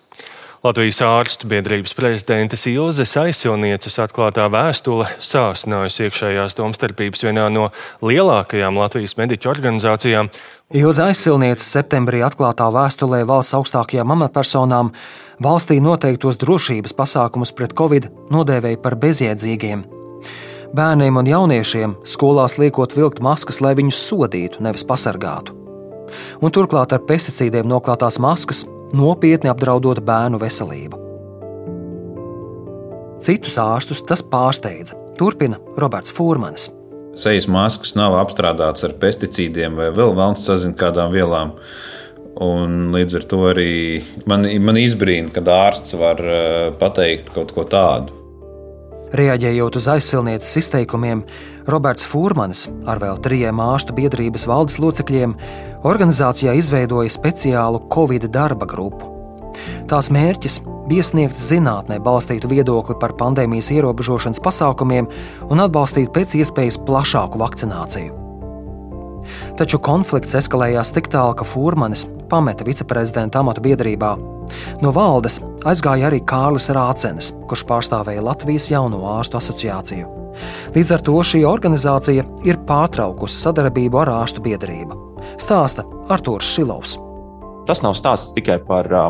Latvijas 0.66 0.98
ārstu 1.06 1.46
biedrības 1.46 1.92
prezidentes 1.94 2.64
Ilzes 2.66 3.12
aizsilnieces 3.20 3.94
atklātā 4.02 4.48
vēstule 4.50 5.06
sāsinājusi 5.22 6.08
iekšējās 6.08 6.56
domstarpības 6.58 7.22
vienā 7.28 7.44
no 7.54 7.68
lielākajām 8.02 8.80
Latvijas 8.80 9.14
mediķu 9.20 9.52
organizācijām. 9.52 10.32
Ilze 10.74 11.04
aizsilniece 11.06 11.62
septembrī 11.62 12.24
atklātā 12.26 12.66
vēstulē 12.74 13.22
valsts 13.28 13.54
augstākajām 13.54 14.16
amatpersonām 14.16 14.90
valstī 15.46 15.78
noteiktos 15.78 16.42
drošības 16.42 16.98
pasākumus 16.98 17.54
pret 17.54 17.78
covid 17.78 18.10
nodēvēja 18.34 18.82
par 18.82 18.98
bezjēdzīgiem. 18.98 19.86
Bērniem 20.76 21.16
un 21.16 21.24
jauniešiem 21.24 21.94
skolās 22.04 22.58
liekot 22.60 22.92
vilkt 22.92 23.22
maskas, 23.24 23.62
lai 23.64 23.72
viņus 23.78 24.02
sodītu, 24.10 24.60
nevis 24.60 24.84
pasargātu. 24.84 25.54
Un 26.44 26.52
turklāt 26.52 26.92
ar 26.92 27.00
pesticīdiem 27.08 27.68
noklātās 27.68 28.18
maskas 28.20 28.66
nopietni 28.96 29.48
apdraudot 29.48 30.02
bērnu 30.04 30.40
veselību. 30.40 31.00
Citus 33.24 33.56
ārstus 33.58 34.04
tas 34.04 34.20
pārsteidza. 34.22 34.96
Turpina 35.18 35.56
Roberts 35.80 36.12
Fūrmanis. 36.14 36.68
Sejas 37.18 37.48
maskas 37.50 37.96
nav 37.98 38.18
apstrādātas 38.20 38.84
ar 38.86 38.94
pesticīdiem 39.00 39.74
vai 39.74 39.88
vēl 39.88 40.12
vēlams 40.12 40.44
sazināties 40.44 40.82
kādām 40.84 41.16
vielām. 41.16 41.56
Un 42.44 42.92
līdz 42.94 43.18
ar 43.18 43.24
to 43.32 43.40
arī 43.48 43.72
man, 44.28 44.44
man 44.62 44.78
izbrīna, 44.78 45.32
kad 45.34 45.48
ārsts 45.50 45.96
var 45.98 46.20
eh, 46.22 46.68
pateikt 46.78 47.32
kaut 47.34 47.56
ko 47.56 47.64
tādu. 47.66 48.17
Reaģējot 49.16 49.76
uz 49.80 49.86
aizsilnieces 49.88 50.58
izteikumiem, 50.60 51.22
Roberts 51.72 52.04
Fūrmanis 52.08 52.66
ar 52.88 53.00
vēl 53.00 53.16
trijiem 53.24 53.60
ārstu 53.64 53.94
biedrības 53.96 54.44
valdes 54.50 54.76
locekļiem 54.82 55.32
organizācijā 55.88 56.52
izveidoja 56.58 57.12
speciālu 57.14 57.80
Covid 57.92 58.28
darba 58.34 58.68
grupu. 58.68 59.14
Tās 59.88 60.10
mērķis 60.12 60.60
bija 60.90 61.04
sniegt 61.04 61.40
zinātnē 61.40 61.98
balstītu 62.04 62.50
viedokli 62.52 62.98
par 63.00 63.16
pandēmijas 63.16 63.72
ierobežošanas 63.72 64.44
pasākumiem 64.44 65.08
un 65.48 65.64
atbalstīt 65.64 66.12
pēc 66.12 66.36
iespējas 66.42 66.80
plašāku 66.84 67.40
vakcināciju. 67.40 68.12
Taču 69.56 69.80
konflikts 69.80 70.36
eskalējās 70.38 70.92
tik 70.96 71.08
tālu, 71.12 71.32
ka 71.36 71.48
Fūrmanis 71.48 72.04
pameta 72.28 72.64
viceprezidenta 72.68 73.40
amatu 73.40 73.64
biedrībā. 73.64 74.37
No 74.82 74.92
valdes 74.94 75.40
aizgāja 75.68 76.08
arī 76.10 76.20
Kārlis 76.28 76.70
Rācenis, 76.74 77.32
kurš 77.50 77.64
pārstāvēja 77.68 78.24
Latvijas 78.24 78.70
jauno 78.72 79.02
ārstu 79.16 79.40
asociāciju. 79.40 80.14
Līdz 80.76 80.92
ar 80.94 81.04
to 81.06 81.16
šī 81.26 81.42
organizācija 81.48 82.24
ir 82.46 82.60
pārtraukusi 82.68 83.40
sadarbību 83.42 84.02
ar 84.04 84.12
ārstu 84.20 84.44
biedrību. 84.44 84.98
Stāsta 85.40 85.84
Artūrs 86.12 86.52
Šilovs. 86.54 86.98
Tas 87.68 87.82
nav 87.84 87.96
stāsts 87.98 88.32
tikai 88.36 88.60
par 88.64 88.88
uh, 88.94 89.08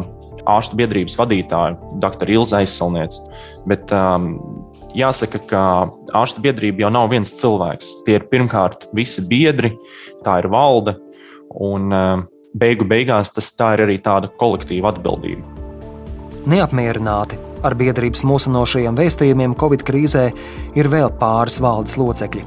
ārstu 0.48 0.78
biedrības 0.80 1.18
vadītāju, 1.18 1.98
dr. 2.02 2.32
Ilza 2.32 2.62
aizsalnieci, 2.62 3.20
bet 3.68 3.92
um, 3.94 4.32
jāsaka, 4.96 5.42
ka 5.50 5.62
ārstu 6.16 6.42
biedrība 6.44 6.86
jau 6.86 6.92
nav 6.94 7.10
viens 7.12 7.34
cilvēks. 7.40 7.92
Tie 8.06 8.16
ir 8.18 8.26
pirmkārt 8.32 8.88
visi 8.96 9.24
biedri, 9.28 9.74
tā 10.24 10.40
ir 10.42 10.50
valde, 10.52 10.96
un 11.54 11.92
um, 11.92 12.26
beigu 12.58 12.86
beigās 12.88 13.32
tas 13.34 13.50
tā 13.54 13.74
ir 13.76 13.86
arī 13.86 13.98
tāda 14.04 14.30
kolektīva 14.40 14.92
atbildība. 14.94 15.44
Neapmierināti 16.48 17.38
ar 17.66 17.74
biedrības 17.78 18.22
mūsinošajiem 18.26 18.96
vēstījumiem 18.98 19.56
Covid 19.58 19.84
krīzē 19.86 20.28
ir 20.78 20.90
vēl 20.92 21.10
pāris 21.20 21.58
valdes 21.62 21.98
locekļi. 22.00 22.44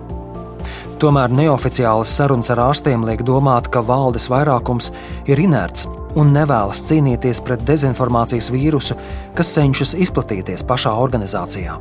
Tomēr 1.02 1.34
neoficiālas 1.34 2.12
sarunas 2.13 2.52
ar 2.54 2.62
ārstiem 2.67 3.04
liek 3.08 3.24
domāt, 3.26 3.71
ka 3.74 3.82
valdes 3.82 4.28
vairākums 4.30 4.91
ir 5.30 5.41
inerts 5.41 5.88
un 6.19 6.34
nevēlas 6.36 6.84
cīnīties 6.89 7.41
pret 7.45 7.63
dezinformācijas 7.65 8.52
vīrusu, 8.54 8.97
kas 9.38 9.56
cenšas 9.56 9.95
izplatīties 10.06 10.65
pašā 10.67 10.93
organizācijā. 11.02 11.80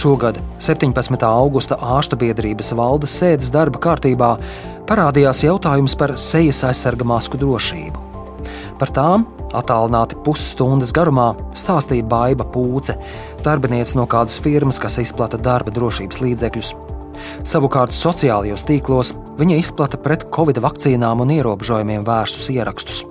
Šogad, 0.00 0.38
17. 0.62 1.24
augusta 1.26 1.76
ārstu 1.96 2.16
biedrības 2.20 2.70
valdes 2.78 3.16
sēdes 3.20 3.50
darba 3.52 3.80
kārtībā, 3.82 4.36
parādījās 4.90 5.44
jautājums 5.46 5.94
par 5.98 6.16
sejas 6.18 6.64
aizsarga 6.66 7.06
masku 7.06 7.38
drošību. 7.38 8.08
Par 8.80 8.90
tām 8.96 9.26
attālināti 9.54 10.18
pusstundas 10.24 10.92
garumā 10.96 11.30
stāstīja 11.58 12.06
Baiva 12.10 12.46
Pūce, 12.48 12.96
darbiniece 13.44 13.98
no 13.98 14.06
kādas 14.10 14.40
firmas, 14.42 14.80
kas 14.82 14.98
izplata 15.02 15.38
darba 15.38 15.74
drošības 15.74 16.22
līdzekļus. 16.24 16.72
Savukārt 17.44 17.94
sociālajos 17.94 18.64
tīklos 18.68 19.12
viņa 19.38 19.58
izplata 19.60 20.00
pret 20.00 20.26
covid 20.34 20.62
vakcīnām 20.64 21.22
un 21.22 21.34
ierobežojumiem 21.36 22.06
vērstus 22.06 22.50
ierakstus. 22.54 23.02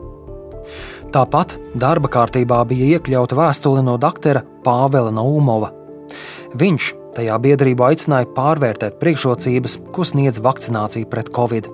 Tāpat 1.13 1.55
darba 1.79 2.09
kārtībā 2.11 2.61
bija 2.69 2.97
iekļauta 2.97 3.37
vēstule 3.37 3.85
no 3.85 3.97
doktora 4.01 4.43
Pāvela 4.65 5.13
Naumova. 5.13 5.71
Viņš 6.57 6.93
tajā 7.15 7.35
biedrību 7.43 7.85
aicināja 7.89 8.29
pārvērtēt 8.35 8.99
priekšrocības, 9.01 9.77
ko 9.95 10.05
sniedz 10.07 10.41
vakcinācija 10.43 11.09
pret 11.09 11.31
covid. 11.35 11.69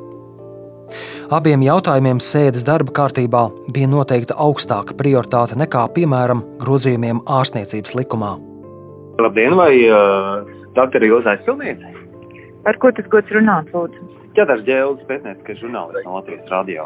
Abiem 1.33 1.63
jautājumiem 1.65 2.19
sēdes 2.21 2.65
darba 2.67 2.93
kārtībā 2.99 3.47
bija 3.73 3.89
noteikta 3.89 4.37
augstāka 4.37 4.93
prioritāte 4.97 5.57
nekā, 5.57 5.87
piemēram, 5.95 6.43
grozījumiem 6.61 7.23
ārstniecības 7.25 7.95
likumā. 7.97 8.35
Labdien, 9.21 9.55
vai 9.57 9.71
uh, 9.87 10.45
doktora 10.77 11.09
Ilza 11.09 11.33
aizpildīja? 11.33 11.93
Par 12.65 12.77
ko 12.81 12.91
tas 12.93 13.07
gods 13.09 13.33
runāt, 13.33 13.71
lūdzu? 13.73 14.11
Ķedars 14.35 14.65
Ģēlis, 14.67 15.07
pētniecības 15.09 15.61
žurnālists 15.63 16.05
no 16.05 16.19
Latvijas 16.19 16.51
radio. 16.51 16.85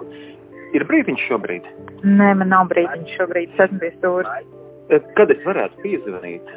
Ir 0.78 0.86
brīdiņš 0.86 1.26
šobrīd? 1.32 1.68
Nē, 2.06 2.34
man 2.40 2.52
nav 2.54 2.70
brīdiņš 2.72 3.16
šobrīd, 3.18 3.56
es 3.56 3.64
esmu 3.66 3.82
pie 3.82 3.92
stūra. 3.98 4.40
Kad 5.18 5.34
es 5.34 5.42
varētu 5.46 5.82
piezvanīt? 5.84 6.54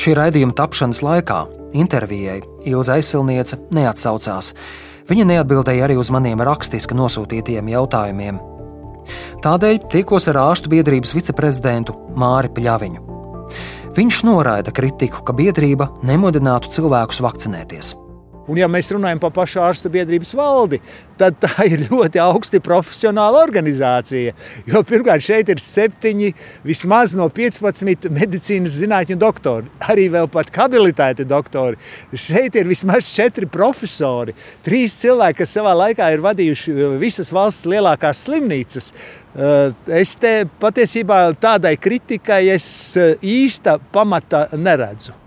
Šī 0.00 0.14
raidījuma 0.16 0.54
tapšanas 0.56 1.02
laikā 1.04 1.42
intervijai 1.76 2.38
Ilza 2.70 2.94
aizsilniece 2.96 3.58
neatsaucās. 3.76 4.54
Viņa 5.10 5.26
neatbildēja 5.28 5.84
arī 5.84 5.98
uz 6.00 6.08
maniem 6.14 6.40
rakstiski 6.40 6.96
nosūtītajiem 6.96 7.68
jautājumiem. 7.74 8.38
Tādēļ 9.44 9.82
tikos 9.92 10.30
ar 10.32 10.40
ārstu 10.46 10.72
biedrības 10.72 11.12
viceprezidentu 11.16 11.98
Māri 12.16 12.48
Pļaviņu. 12.56 13.04
Viņš 13.98 14.22
noraida 14.24 14.72
kritiku, 14.72 15.20
ka 15.26 15.36
biedrība 15.36 15.90
nemudinātu 16.06 16.72
cilvēkus 16.72 17.20
vakcinēties. 17.26 17.96
Un, 18.50 18.58
ja 18.58 18.66
mēs 18.70 18.90
runājam 18.90 19.20
par 19.22 19.30
pašu 19.34 19.60
ārstu 19.62 19.90
biedrības 19.94 20.32
valdi, 20.34 20.80
tad 21.20 21.36
tā 21.38 21.66
ir 21.68 21.84
ļoti 21.86 22.18
augsti 22.22 22.58
profesionāla 22.64 23.44
organizācija. 23.44 24.32
Jo 24.66 24.82
pirmkārt, 24.86 25.22
šeit 25.22 25.52
ir 25.52 25.62
septiņi, 25.62 26.32
vismaz 26.66 27.14
no 27.18 27.28
15 27.30 28.10
medicīnas 28.10 28.80
zinātņu 28.80 29.18
doktori, 29.20 29.70
arī 29.86 30.08
vēl 30.16 30.26
pat 30.32 30.50
habilitēti 30.56 31.28
doktori. 31.30 31.78
Šeit 32.10 32.58
ir 32.58 32.70
vismaz 32.70 33.12
četri 33.14 33.46
profesori, 33.46 34.34
trīs 34.66 34.98
cilvēki, 34.98 35.42
kas 35.44 35.54
savā 35.54 35.76
laikā 35.84 36.10
ir 36.10 36.24
vadījuši 36.24 36.76
visas 36.98 37.30
valsts 37.34 37.68
lielākās 37.70 38.26
slimnīcas. 38.26 38.90
Eh, 39.30 39.78
es 40.02 40.16
te 40.18 40.34
patiesībā 40.58 41.22
tādai 41.38 41.76
kritikai 41.78 42.42
īsta 42.50 43.78
pamata 43.94 44.48
neredzu. 44.58 45.19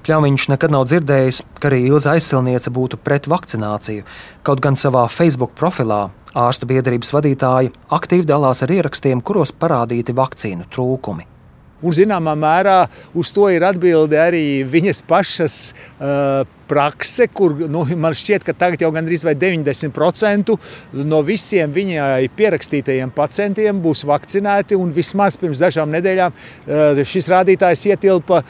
Pļaviņš 0.00 0.46
nekad 0.52 0.72
nav 0.72 0.86
dzirdējis, 0.88 1.42
ka 1.60 1.68
arī 1.68 1.82
Ilza 1.90 2.14
aizsilniece 2.16 2.72
būtu 2.72 2.96
pret 3.04 3.26
vakcināciju, 3.28 4.06
kaut 4.46 4.62
gan 4.64 4.78
savā 4.80 5.04
Facebook 5.12 5.52
profilā 5.58 6.06
ārstu 6.34 6.68
biedrības 6.70 7.12
vadītāja 7.12 7.74
aktīvi 7.92 8.24
dalās 8.30 8.64
ar 8.64 8.72
ierakstiem, 8.72 9.20
kuros 9.20 9.52
parādīti 9.52 10.16
vakcīnu 10.16 10.70
trūkumi. 10.72 11.26
Un, 11.80 11.94
zināmā 11.96 12.34
mērā, 12.36 12.84
uz 13.16 13.32
to 13.32 13.48
ir 13.52 13.64
atbilde 13.64 14.18
arī 14.20 14.62
viņas 14.68 15.00
pašas 15.08 15.58
uh, 15.72 16.42
prakse, 16.70 17.26
kur 17.34 17.56
nu, 17.70 17.82
man 17.98 18.14
šķiet, 18.16 18.44
ka 18.46 18.54
tagad 18.54 18.84
jau 18.84 18.90
gandrīz 18.94 19.24
90% 19.26 20.54
no 20.92 21.22
visiem 21.26 21.72
viņai 21.74 22.28
pierakstītajiem 22.36 23.14
pacientiem 23.16 23.80
būs 23.82 24.04
vakcinēti. 24.08 24.78
Vismaz 24.94 25.38
pirms 25.40 25.62
dažām 25.62 25.90
nedēļām 25.96 26.36
uh, 26.36 27.00
šis 27.06 27.30
rādītājs 27.32 27.86
ietilpa 27.90 28.42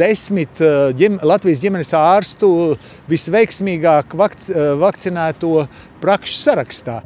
desmit 0.00 0.64
uh, 0.64 0.88
ģim, 0.96 1.20
Latvijas 1.28 1.62
ģimenes 1.62 1.94
ārstu 1.98 2.50
visveiksmīgāk 3.10 4.16
vakc, 4.18 4.50
uh, 4.50 4.72
vakcinēto 4.80 5.68
prakšu 6.02 6.40
sarakstā. 6.40 7.02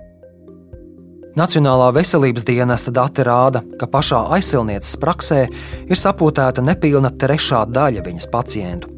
Nacionālā 1.32 1.86
veselības 1.96 2.44
dienesta 2.44 2.92
dati 2.92 3.24
rāda, 3.24 3.62
ka 3.80 3.86
pašā 3.88 4.18
aizsilnieces 4.36 4.98
praksē 5.00 5.46
ir 5.88 5.96
sapotēta 5.96 6.60
nepilna 6.60 7.08
trešā 7.08 7.62
daļa 7.72 8.02
viņas 8.04 8.26
pacientu. 8.28 8.90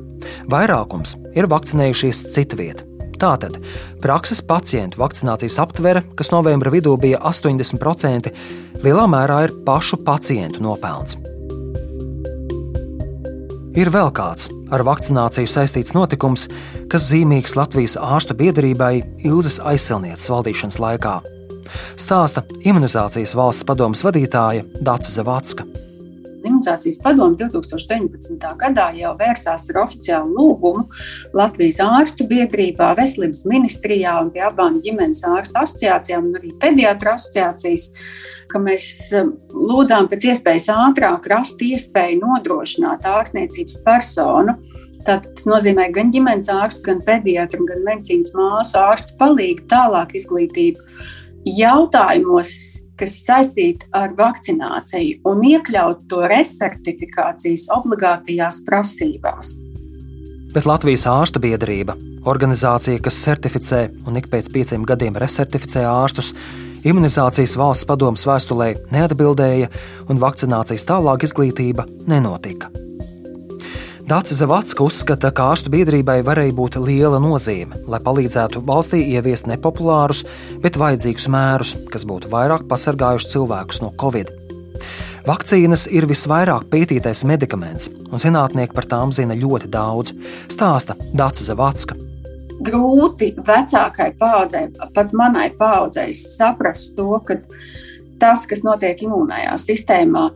Vairākums 0.51 1.15
ir 1.39 1.47
vakcinējušies 1.53 2.25
citvietā. 2.35 2.89
Tātad 3.15 3.61
prakses 4.03 4.41
pacientu 4.43 4.99
vakcinācijas 4.99 5.61
aptvere, 5.63 6.03
kas 6.19 6.33
novembra 6.35 6.73
vidū 6.75 6.97
bija 6.99 7.21
80%, 7.23 8.33
lielā 8.83 9.05
mērā 9.13 9.37
ir 9.47 9.55
pašu 9.69 10.01
pacientu 10.03 10.65
nopelns. 10.65 11.15
Ir 13.79 13.93
vēl 13.95 14.11
kāds 14.15 14.51
ar 14.75 14.83
vakcināciju 14.87 15.51
saistīts 15.51 15.95
notikums, 15.95 16.49
kas 16.91 17.07
zīmīgs 17.13 17.55
Latvijas 17.55 17.95
ārstu 17.95 18.35
biedrībai 18.43 18.93
Ilzas 19.23 19.61
aizsilnieces 19.63 20.35
valdīšanas 20.35 20.83
laikā 20.83 21.15
stāsta 22.01 22.45
imunizācijas 22.65 23.35
valsts 23.39 23.67
padomas 23.69 24.05
vadītāja 24.07 24.67
Dāca 24.81 25.13
Zavacka. 25.15 25.67
Imunizācijas 26.45 26.99
padome 27.01 27.39
2019. 27.41 28.37
gadā 28.61 28.91
jau 28.99 29.15
vērsās 29.17 29.65
ar 29.73 29.81
oficiālu 29.87 30.35
lūgumu 30.37 30.85
Latvijas 31.37 31.81
ārstu 31.85 32.27
biedrībā, 32.29 32.93
veselības 32.99 33.45
ministrijā 33.49 34.19
un 34.21 34.31
pie 34.35 34.45
abām 34.45 34.79
ģimenes 34.85 35.25
ārstu 35.29 35.61
asociācijām 35.63 36.29
un 36.29 36.39
arī 36.41 36.53
pediatru 36.61 37.15
asociācijas, 37.15 37.89
ka 38.53 38.61
mēs 38.61 38.91
um, 39.17 39.33
lūdzām 39.71 40.11
pēc 40.13 40.29
iespējas 40.35 40.69
ātrāk 40.75 41.29
rast 41.33 41.65
iespēju 41.65 42.21
nodrošināt 42.21 43.09
ārstniecības 43.09 43.81
personu. 43.87 44.59
Tātad 45.05 45.35
tas 45.37 45.49
nozīmē 45.49 45.91
gan 45.93 46.13
ģimenes 46.13 46.49
ārstu, 46.53 46.85
gan 46.87 47.03
pediatru, 47.05 47.65
gan 47.69 47.83
medicīnas 47.85 48.33
māsu 48.37 48.79
ārstu 48.81 49.17
palīdzību, 49.21 49.69
tālāk 49.73 50.15
izglītību 50.17 51.13
jautājumos, 51.45 52.51
kas 52.99 53.17
saistīti 53.27 53.89
ar 53.97 54.15
vakcināciju, 54.19 55.21
un 55.29 55.43
iekļaut 55.45 56.05
to 56.11 56.23
resertifikācijas 56.31 57.67
obligātajās 57.75 58.63
prasībās. 58.67 59.55
Bet 60.55 60.69
Latvijas 60.71 61.09
ārstu 61.11 61.43
biedrība, 61.43 61.97
organizācija, 62.31 63.03
kas 63.03 63.19
certificē 63.25 63.89
un 64.07 64.21
ik 64.21 64.31
pēc 64.31 64.53
pieciem 64.55 64.87
gadiem 64.87 65.19
resertificē 65.19 65.83
ārstus, 65.91 66.31
imunizācijas 66.87 67.57
valsts 67.59 67.89
padomus 67.91 68.23
vēstulē 68.29 68.71
neatbildēja, 68.95 69.73
un 70.07 70.23
vakcinācijas 70.23 70.87
tālāk 70.87 71.27
izglītība 71.27 71.89
nenotika. 72.07 72.71
Dācis 74.05 74.43
Zavatska 74.43 74.85
uzskata, 74.85 75.31
ka 75.33 75.47
ārstu 75.55 75.71
biedrībai 75.73 76.19
varēja 76.27 76.53
būt 76.53 76.77
liela 76.77 77.17
nozīme, 77.25 77.79
lai 77.89 78.01
palīdzētu 78.05 78.61
valstī 78.69 79.01
ieviest 79.15 79.49
nepopulārus, 79.49 80.27
bet 80.61 80.77
vajadzīgus 80.77 81.25
mērus, 81.33 81.73
kas 81.89 82.05
būtu 82.05 82.29
vairāk 82.33 82.67
pasargājuši 82.69 83.31
cilvēkus 83.33 83.81
no 83.81 83.95
covid. 84.01 84.29
Vakcīnas 85.25 85.87
ir 85.89 86.05
visvairāk 86.11 86.69
pētītais 86.69 87.25
medikaments, 87.25 87.89
un 88.11 88.21
zinātnieki 88.21 88.77
par 88.77 88.91
tām 88.91 89.15
zina 89.17 89.39
ļoti 89.41 89.73
daudz, 89.73 90.13
stāsta 90.53 90.99
Dācis 91.17 91.49
Zavatska 91.49 91.97
grūti 92.65 93.33
vecākai 93.45 94.13
paudzei, 94.19 94.69
pat 94.95 95.13
manai 95.17 95.49
paudzei, 95.59 96.13
saprast 96.15 96.95
to, 96.97 97.19
ka 97.27 97.39
tas, 98.23 98.45
kas 98.49 98.63
notiek 98.67 99.01
imūnajā 99.05 99.57
sistēmā, 99.61 100.29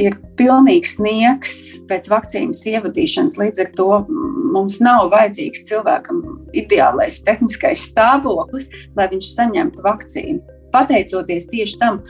ir 0.00 0.16
pilnīgs 0.38 0.96
sniegs 0.98 1.54
pēc 1.88 2.10
vakcīnas 2.12 2.64
ievadīšanas. 2.70 3.38
Līdz 3.40 3.64
ar 3.64 3.72
to 3.78 3.88
mums 4.54 4.80
nav 4.82 5.08
vajadzīgs 5.14 5.64
cilvēkam 5.70 6.22
ideālais 6.56 7.20
tehniskais 7.26 7.88
stāvoklis, 7.90 8.70
lai 8.98 9.08
viņš 9.12 9.32
saņemtu 9.34 9.84
vakcīnu. 9.84 10.40
Pateicoties 10.74 11.46
tieši 11.50 11.78
tam, 11.78 12.00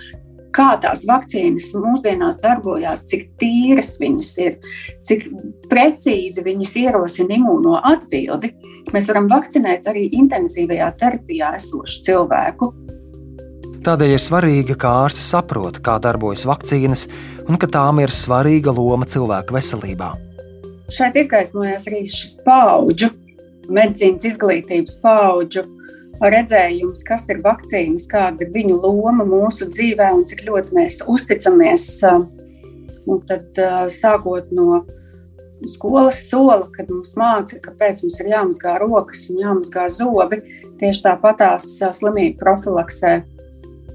kā 0.54 0.70
tās 0.80 1.02
vakcīnas 1.08 1.72
mūsdienās 1.76 2.38
darbojas, 2.42 3.04
cik 3.10 3.26
tīras 3.42 3.94
viņas 4.00 4.30
ir, 4.44 4.56
cik 5.06 5.26
precīzi 5.70 6.44
viņas 6.46 6.76
ierosina 6.84 7.38
imūno 7.38 7.80
atbildi, 7.92 8.54
mēs 8.94 9.10
varam 9.10 9.28
vakcinēt 9.32 9.88
arī 9.90 10.06
intensīvajā 10.20 10.92
terapijā 11.00 11.54
esošu 11.58 12.04
cilvēku. 12.08 12.70
Tādēļ 13.84 14.14
ir 14.14 14.20
svarīgi, 14.22 14.74
ka 14.80 14.90
ārsti 15.04 15.20
saprot, 15.20 15.76
kā 15.84 15.98
darbojas 16.00 16.46
vakcīnas 16.48 17.02
un 17.44 17.58
ka 17.60 17.68
tām 17.68 17.98
ir 18.00 18.14
svarīga 18.16 18.72
loma 18.72 19.04
cilvēka 19.04 19.52
veselībā. 19.52 20.14
Šeit 20.88 21.18
izgaismojās 21.20 21.84
arī 21.90 22.00
šis 22.08 22.38
paudžu, 22.46 23.10
medicīnas 23.68 24.24
izglītības 24.30 24.96
paudžu 25.02 25.66
redzējums, 26.24 27.02
kas 27.04 27.28
ir 27.28 27.42
vakcīnas, 27.44 28.08
kāda 28.08 28.46
ir 28.46 28.54
viņu 28.54 28.78
loma 28.80 29.26
mūsu 29.28 29.68
dzīvē 29.68 30.08
un 30.16 30.24
cik 30.32 30.46
ļoti 30.48 30.78
mēs 30.78 31.02
uzticamies 31.04 31.90
Un 33.04 33.20
tad 33.28 33.58
sākot 33.92 34.48
no 34.56 34.80
skolas 35.68 36.22
sola, 36.30 36.70
kad 36.72 36.88
mums 36.88 37.12
māca, 37.20 37.60
kāpēc 37.60 38.00
mums 38.04 38.16
ir 38.22 38.32
jāmazgā 38.32 38.78
rokas 38.80 39.26
un 39.28 39.44
jāmazgā 39.44 39.90
zobi, 39.92 40.40
tieši 40.80 41.04
tāpatās 41.04 41.68
slimību 42.00 42.40
profilaksē 42.40 43.18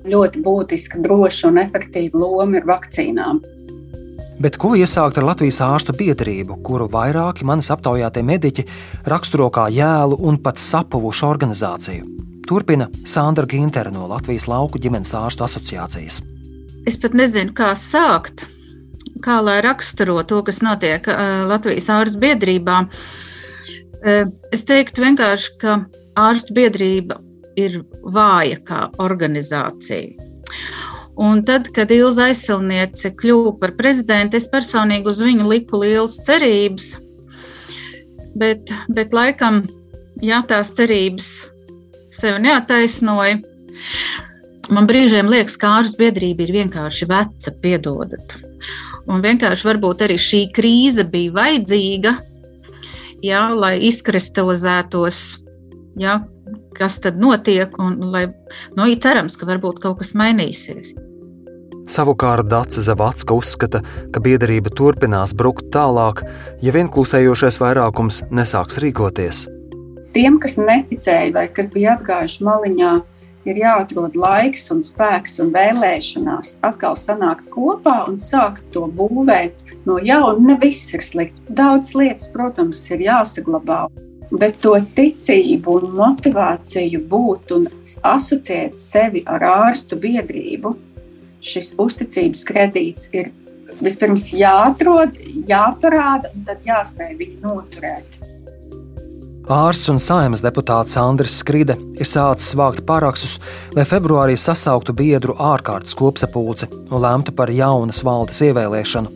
ļoti 0.08 0.44
būtiska, 0.46 1.00
droša 1.04 1.50
un 1.50 1.64
efektīva 1.64 2.20
loma 2.22 2.60
ir 2.60 2.68
vakcīnām. 2.70 3.42
Bet 4.40 4.56
ko 4.56 4.72
iesākt 4.80 5.18
ar 5.20 5.26
Latvijas 5.28 5.60
ārstu 5.66 5.92
biedrību, 6.00 6.62
kuru 6.64 6.88
vairāki 6.88 7.44
manis 7.44 7.68
aptaujātie 7.76 8.24
mediķi 8.24 8.64
raksturo 9.12 9.50
kā 9.52 9.66
jēlu 9.68 10.16
un 10.24 10.40
pat 10.40 10.62
sapuvušu 10.64 11.28
organizāciju? 11.28 12.08
Turpina 12.48 12.88
Sandra 13.04 13.44
Gintere 13.46 13.92
no 13.92 14.08
Latvijas 14.08 14.48
Lauku 14.48 14.80
ģimenes 14.80 15.12
ārstu 15.14 15.44
asociācijas. 15.44 16.22
Es 16.88 16.96
pat 16.98 17.14
nezinu, 17.20 17.52
kā 17.54 17.74
sākt, 17.76 18.48
kā 19.22 19.42
lai 19.44 19.60
raksturo 19.62 20.22
to, 20.24 20.40
kas 20.48 20.64
notiek 20.64 21.06
Latvijas 21.52 21.92
ārstu 21.92 22.24
biedrībā. 22.24 22.80
Es 24.56 24.64
teiktu 24.64 25.04
vienkārši, 25.04 25.58
ka 25.60 25.82
ārstu 26.16 26.56
biedrība 26.56 27.20
ir 27.58 27.82
vāja 28.04 28.60
kā 28.66 28.82
organizācija. 29.02 30.28
Un 31.20 31.42
tad, 31.44 31.68
kad 31.76 31.92
Ilza 31.92 32.30
aizsilniece 32.30 33.12
kļuva 33.20 33.58
par 33.60 33.74
prezidentu, 33.76 34.40
es 34.40 34.48
personīgi 34.52 35.10
uz 35.12 35.20
viņu 35.24 35.50
liku 35.50 35.82
lielas 35.82 36.16
cerības. 36.24 36.94
Bet, 38.40 38.72
bet 38.88 39.16
laikam, 39.16 39.66
jā, 40.24 40.40
tās 40.48 40.72
cerības 40.78 41.28
sev 42.14 42.40
neataisnoja. 42.44 43.42
Man 44.70 44.88
brīžiem 44.88 45.28
liekas, 45.32 45.58
ka 45.60 45.74
ārstu 45.80 46.06
biedrība 46.06 46.46
ir 46.46 46.56
vienkārši 46.60 47.10
veca, 47.10 47.54
piedodat. 47.62 48.38
Un 49.10 49.24
vienkārši 49.26 49.66
varbūt 49.66 50.06
arī 50.06 50.16
šī 50.22 50.44
krīze 50.54 51.06
bija 51.10 51.34
vajadzīga, 51.40 52.14
jā, 53.26 53.44
lai 53.58 53.76
izkristalizētos, 53.90 55.22
jā, 56.00 56.20
kas 56.78 57.00
tad 57.04 57.20
notiek, 57.20 57.76
un 57.82 58.00
lai, 58.14 58.26
nu, 58.78 58.90
cerams, 58.96 59.38
ka 59.40 59.48
varbūt 59.50 59.82
kaut 59.84 60.02
kas 60.02 60.16
mainīsies. 60.18 60.96
Savukārt 61.90 62.46
Dārsa 62.46 62.84
Zavacka 62.86 63.34
uzskata, 63.34 63.82
ka 64.14 64.22
biedrība 64.22 64.70
turpinās 64.70 65.34
brukt 65.34 65.72
tālāk, 65.74 66.22
ja 66.62 66.74
vien 66.76 66.90
klusējošais 66.94 67.58
vairākums 67.62 68.22
nesāks 68.30 68.78
rīkoties. 68.84 69.48
Tiem, 70.14 70.38
kas 70.42 70.58
neticēja 70.62 71.32
vai 71.34 71.48
kas 71.54 71.72
bija 71.74 71.96
atgājuši 71.98 72.46
maliņā, 72.46 72.94
ir 73.50 73.62
jāatrod 73.64 74.18
laiks 74.20 74.70
un 74.74 74.84
spēks 74.86 75.40
un 75.42 75.50
vēlēšanās 75.56 76.60
atkal 76.68 76.98
sanākt 77.00 77.50
kopā 77.54 78.04
un 78.10 78.20
sākt 78.22 78.66
to 78.76 78.86
būvēt 79.00 79.64
no 79.90 79.98
jauna. 79.98 80.52
Ne 80.52 80.60
viss 80.62 80.94
ir 80.94 81.06
slikti. 81.06 81.42
Daudz 81.50 81.96
lietas, 81.98 82.30
protams, 82.34 82.84
ir 82.94 83.06
jāsaglabā. 83.08 83.88
Bet 84.30 84.60
to 84.62 84.76
ticību 84.96 85.80
un 85.80 85.96
motivāciju 85.98 87.02
būt 87.10 87.54
un 87.56 87.66
asociēt 88.06 88.78
sevi 88.78 89.24
ar 89.26 89.46
ārstu 89.48 89.98
biedrību, 89.98 90.76
šis 91.42 91.74
uzticības 91.82 92.46
kredīts 92.46 93.10
ir 93.16 93.32
vispirms 93.82 94.30
jāatrod, 94.36 95.18
jāparāda 95.50 96.30
un 96.36 96.46
tad 96.46 96.66
jāspēj 96.68 97.16
viņu 97.18 97.40
noturēt. 97.48 98.20
Ārsts 99.50 99.90
un 99.90 99.98
saimnes 99.98 100.44
deputāts 100.46 100.94
Andris 101.02 101.40
Skride 101.42 101.74
ir 101.98 102.06
sācis 102.06 102.54
vākt 102.60 102.84
parakstus, 102.86 103.40
lai 103.74 103.82
februārī 103.90 104.36
sasauktu 104.38 104.94
biedru 104.94 105.34
ārkārtas 105.42 105.98
kopsapulci 105.98 106.70
un 106.70 107.02
lemtu 107.02 107.34
par 107.34 107.50
jaunas 107.50 108.04
valdes 108.06 108.44
ievēlēšanu. 108.46 109.16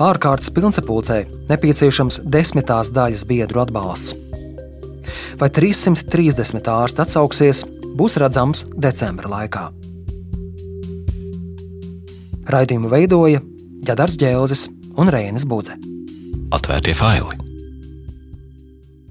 Ārkārtas 0.00 0.48
pilnsapulcē 0.56 1.20
nepieciešams 1.52 2.22
desmitās 2.24 2.88
daļas 2.96 3.28
biedru 3.28 3.60
atbalsts. 3.66 4.29
Vai 5.40 5.48
330 5.48 6.68
ārsti 6.68 7.00
atsauksies, 7.00 7.62
būs 7.96 8.18
redzams 8.20 8.66
decembra 8.76 9.30
laikā. 9.32 9.70
Raidījumu 12.50 12.90
veidoja 12.92 13.40
Jadars 13.86 14.18
Džēlzis 14.20 14.66
un 15.00 15.08
Rēnis 15.08 15.46
Budze. 15.48 15.78
Atvērtie 16.52 16.92
faili! 16.98 17.38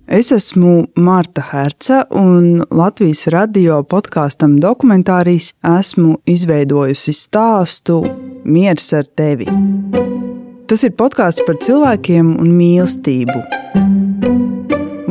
Es 0.10 0.32
esmu 0.34 0.88
Marta 0.98 1.44
Herca, 1.52 2.04
un 2.10 2.64
Latvijas 2.74 3.28
radio 3.30 3.84
podkāstam 3.86 4.56
dokumentārijas 4.62 5.52
esmu 5.62 6.16
izveidojusi 6.30 7.14
stāstu 7.14 8.02
Miers 8.44 8.90
ar 8.98 9.06
tevi. 9.06 9.46
Tas 10.70 10.86
ir 10.86 10.98
podkāsts 10.98 11.46
par 11.46 11.62
cilvēkiem 11.62 12.36
un 12.42 12.54
mīlestību. 12.58 13.59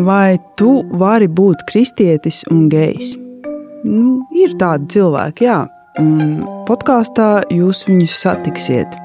Vai 0.08 0.38
tu 0.56 0.78
vari 0.96 1.28
būt 1.28 1.66
kristietis 1.68 2.40
un 2.48 2.68
gejs? 2.72 3.12
Nu, 3.84 4.22
ir 4.32 4.54
tādi 4.56 4.88
cilvēki, 4.94 5.44
jā 5.44 5.66
un 6.00 6.42
podkāstā 6.68 7.28
jūs 7.52 7.84
viņus 7.88 8.16
satiksiet. 8.22 8.96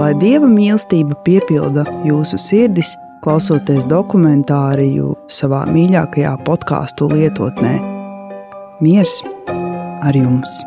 Lai 0.00 0.12
dieva 0.20 0.48
mīlestība 0.50 1.16
piepilda 1.26 1.84
jūsu 2.06 2.40
sirdis, 2.40 2.94
klausoties 3.24 3.84
dokumentāriju 3.90 5.12
savā 5.32 5.66
mīļākajā 5.70 6.36
podkāstu 6.46 7.10
lietotnē. 7.12 7.76
Miers 8.80 9.20
ar 10.00 10.16
jums! 10.16 10.60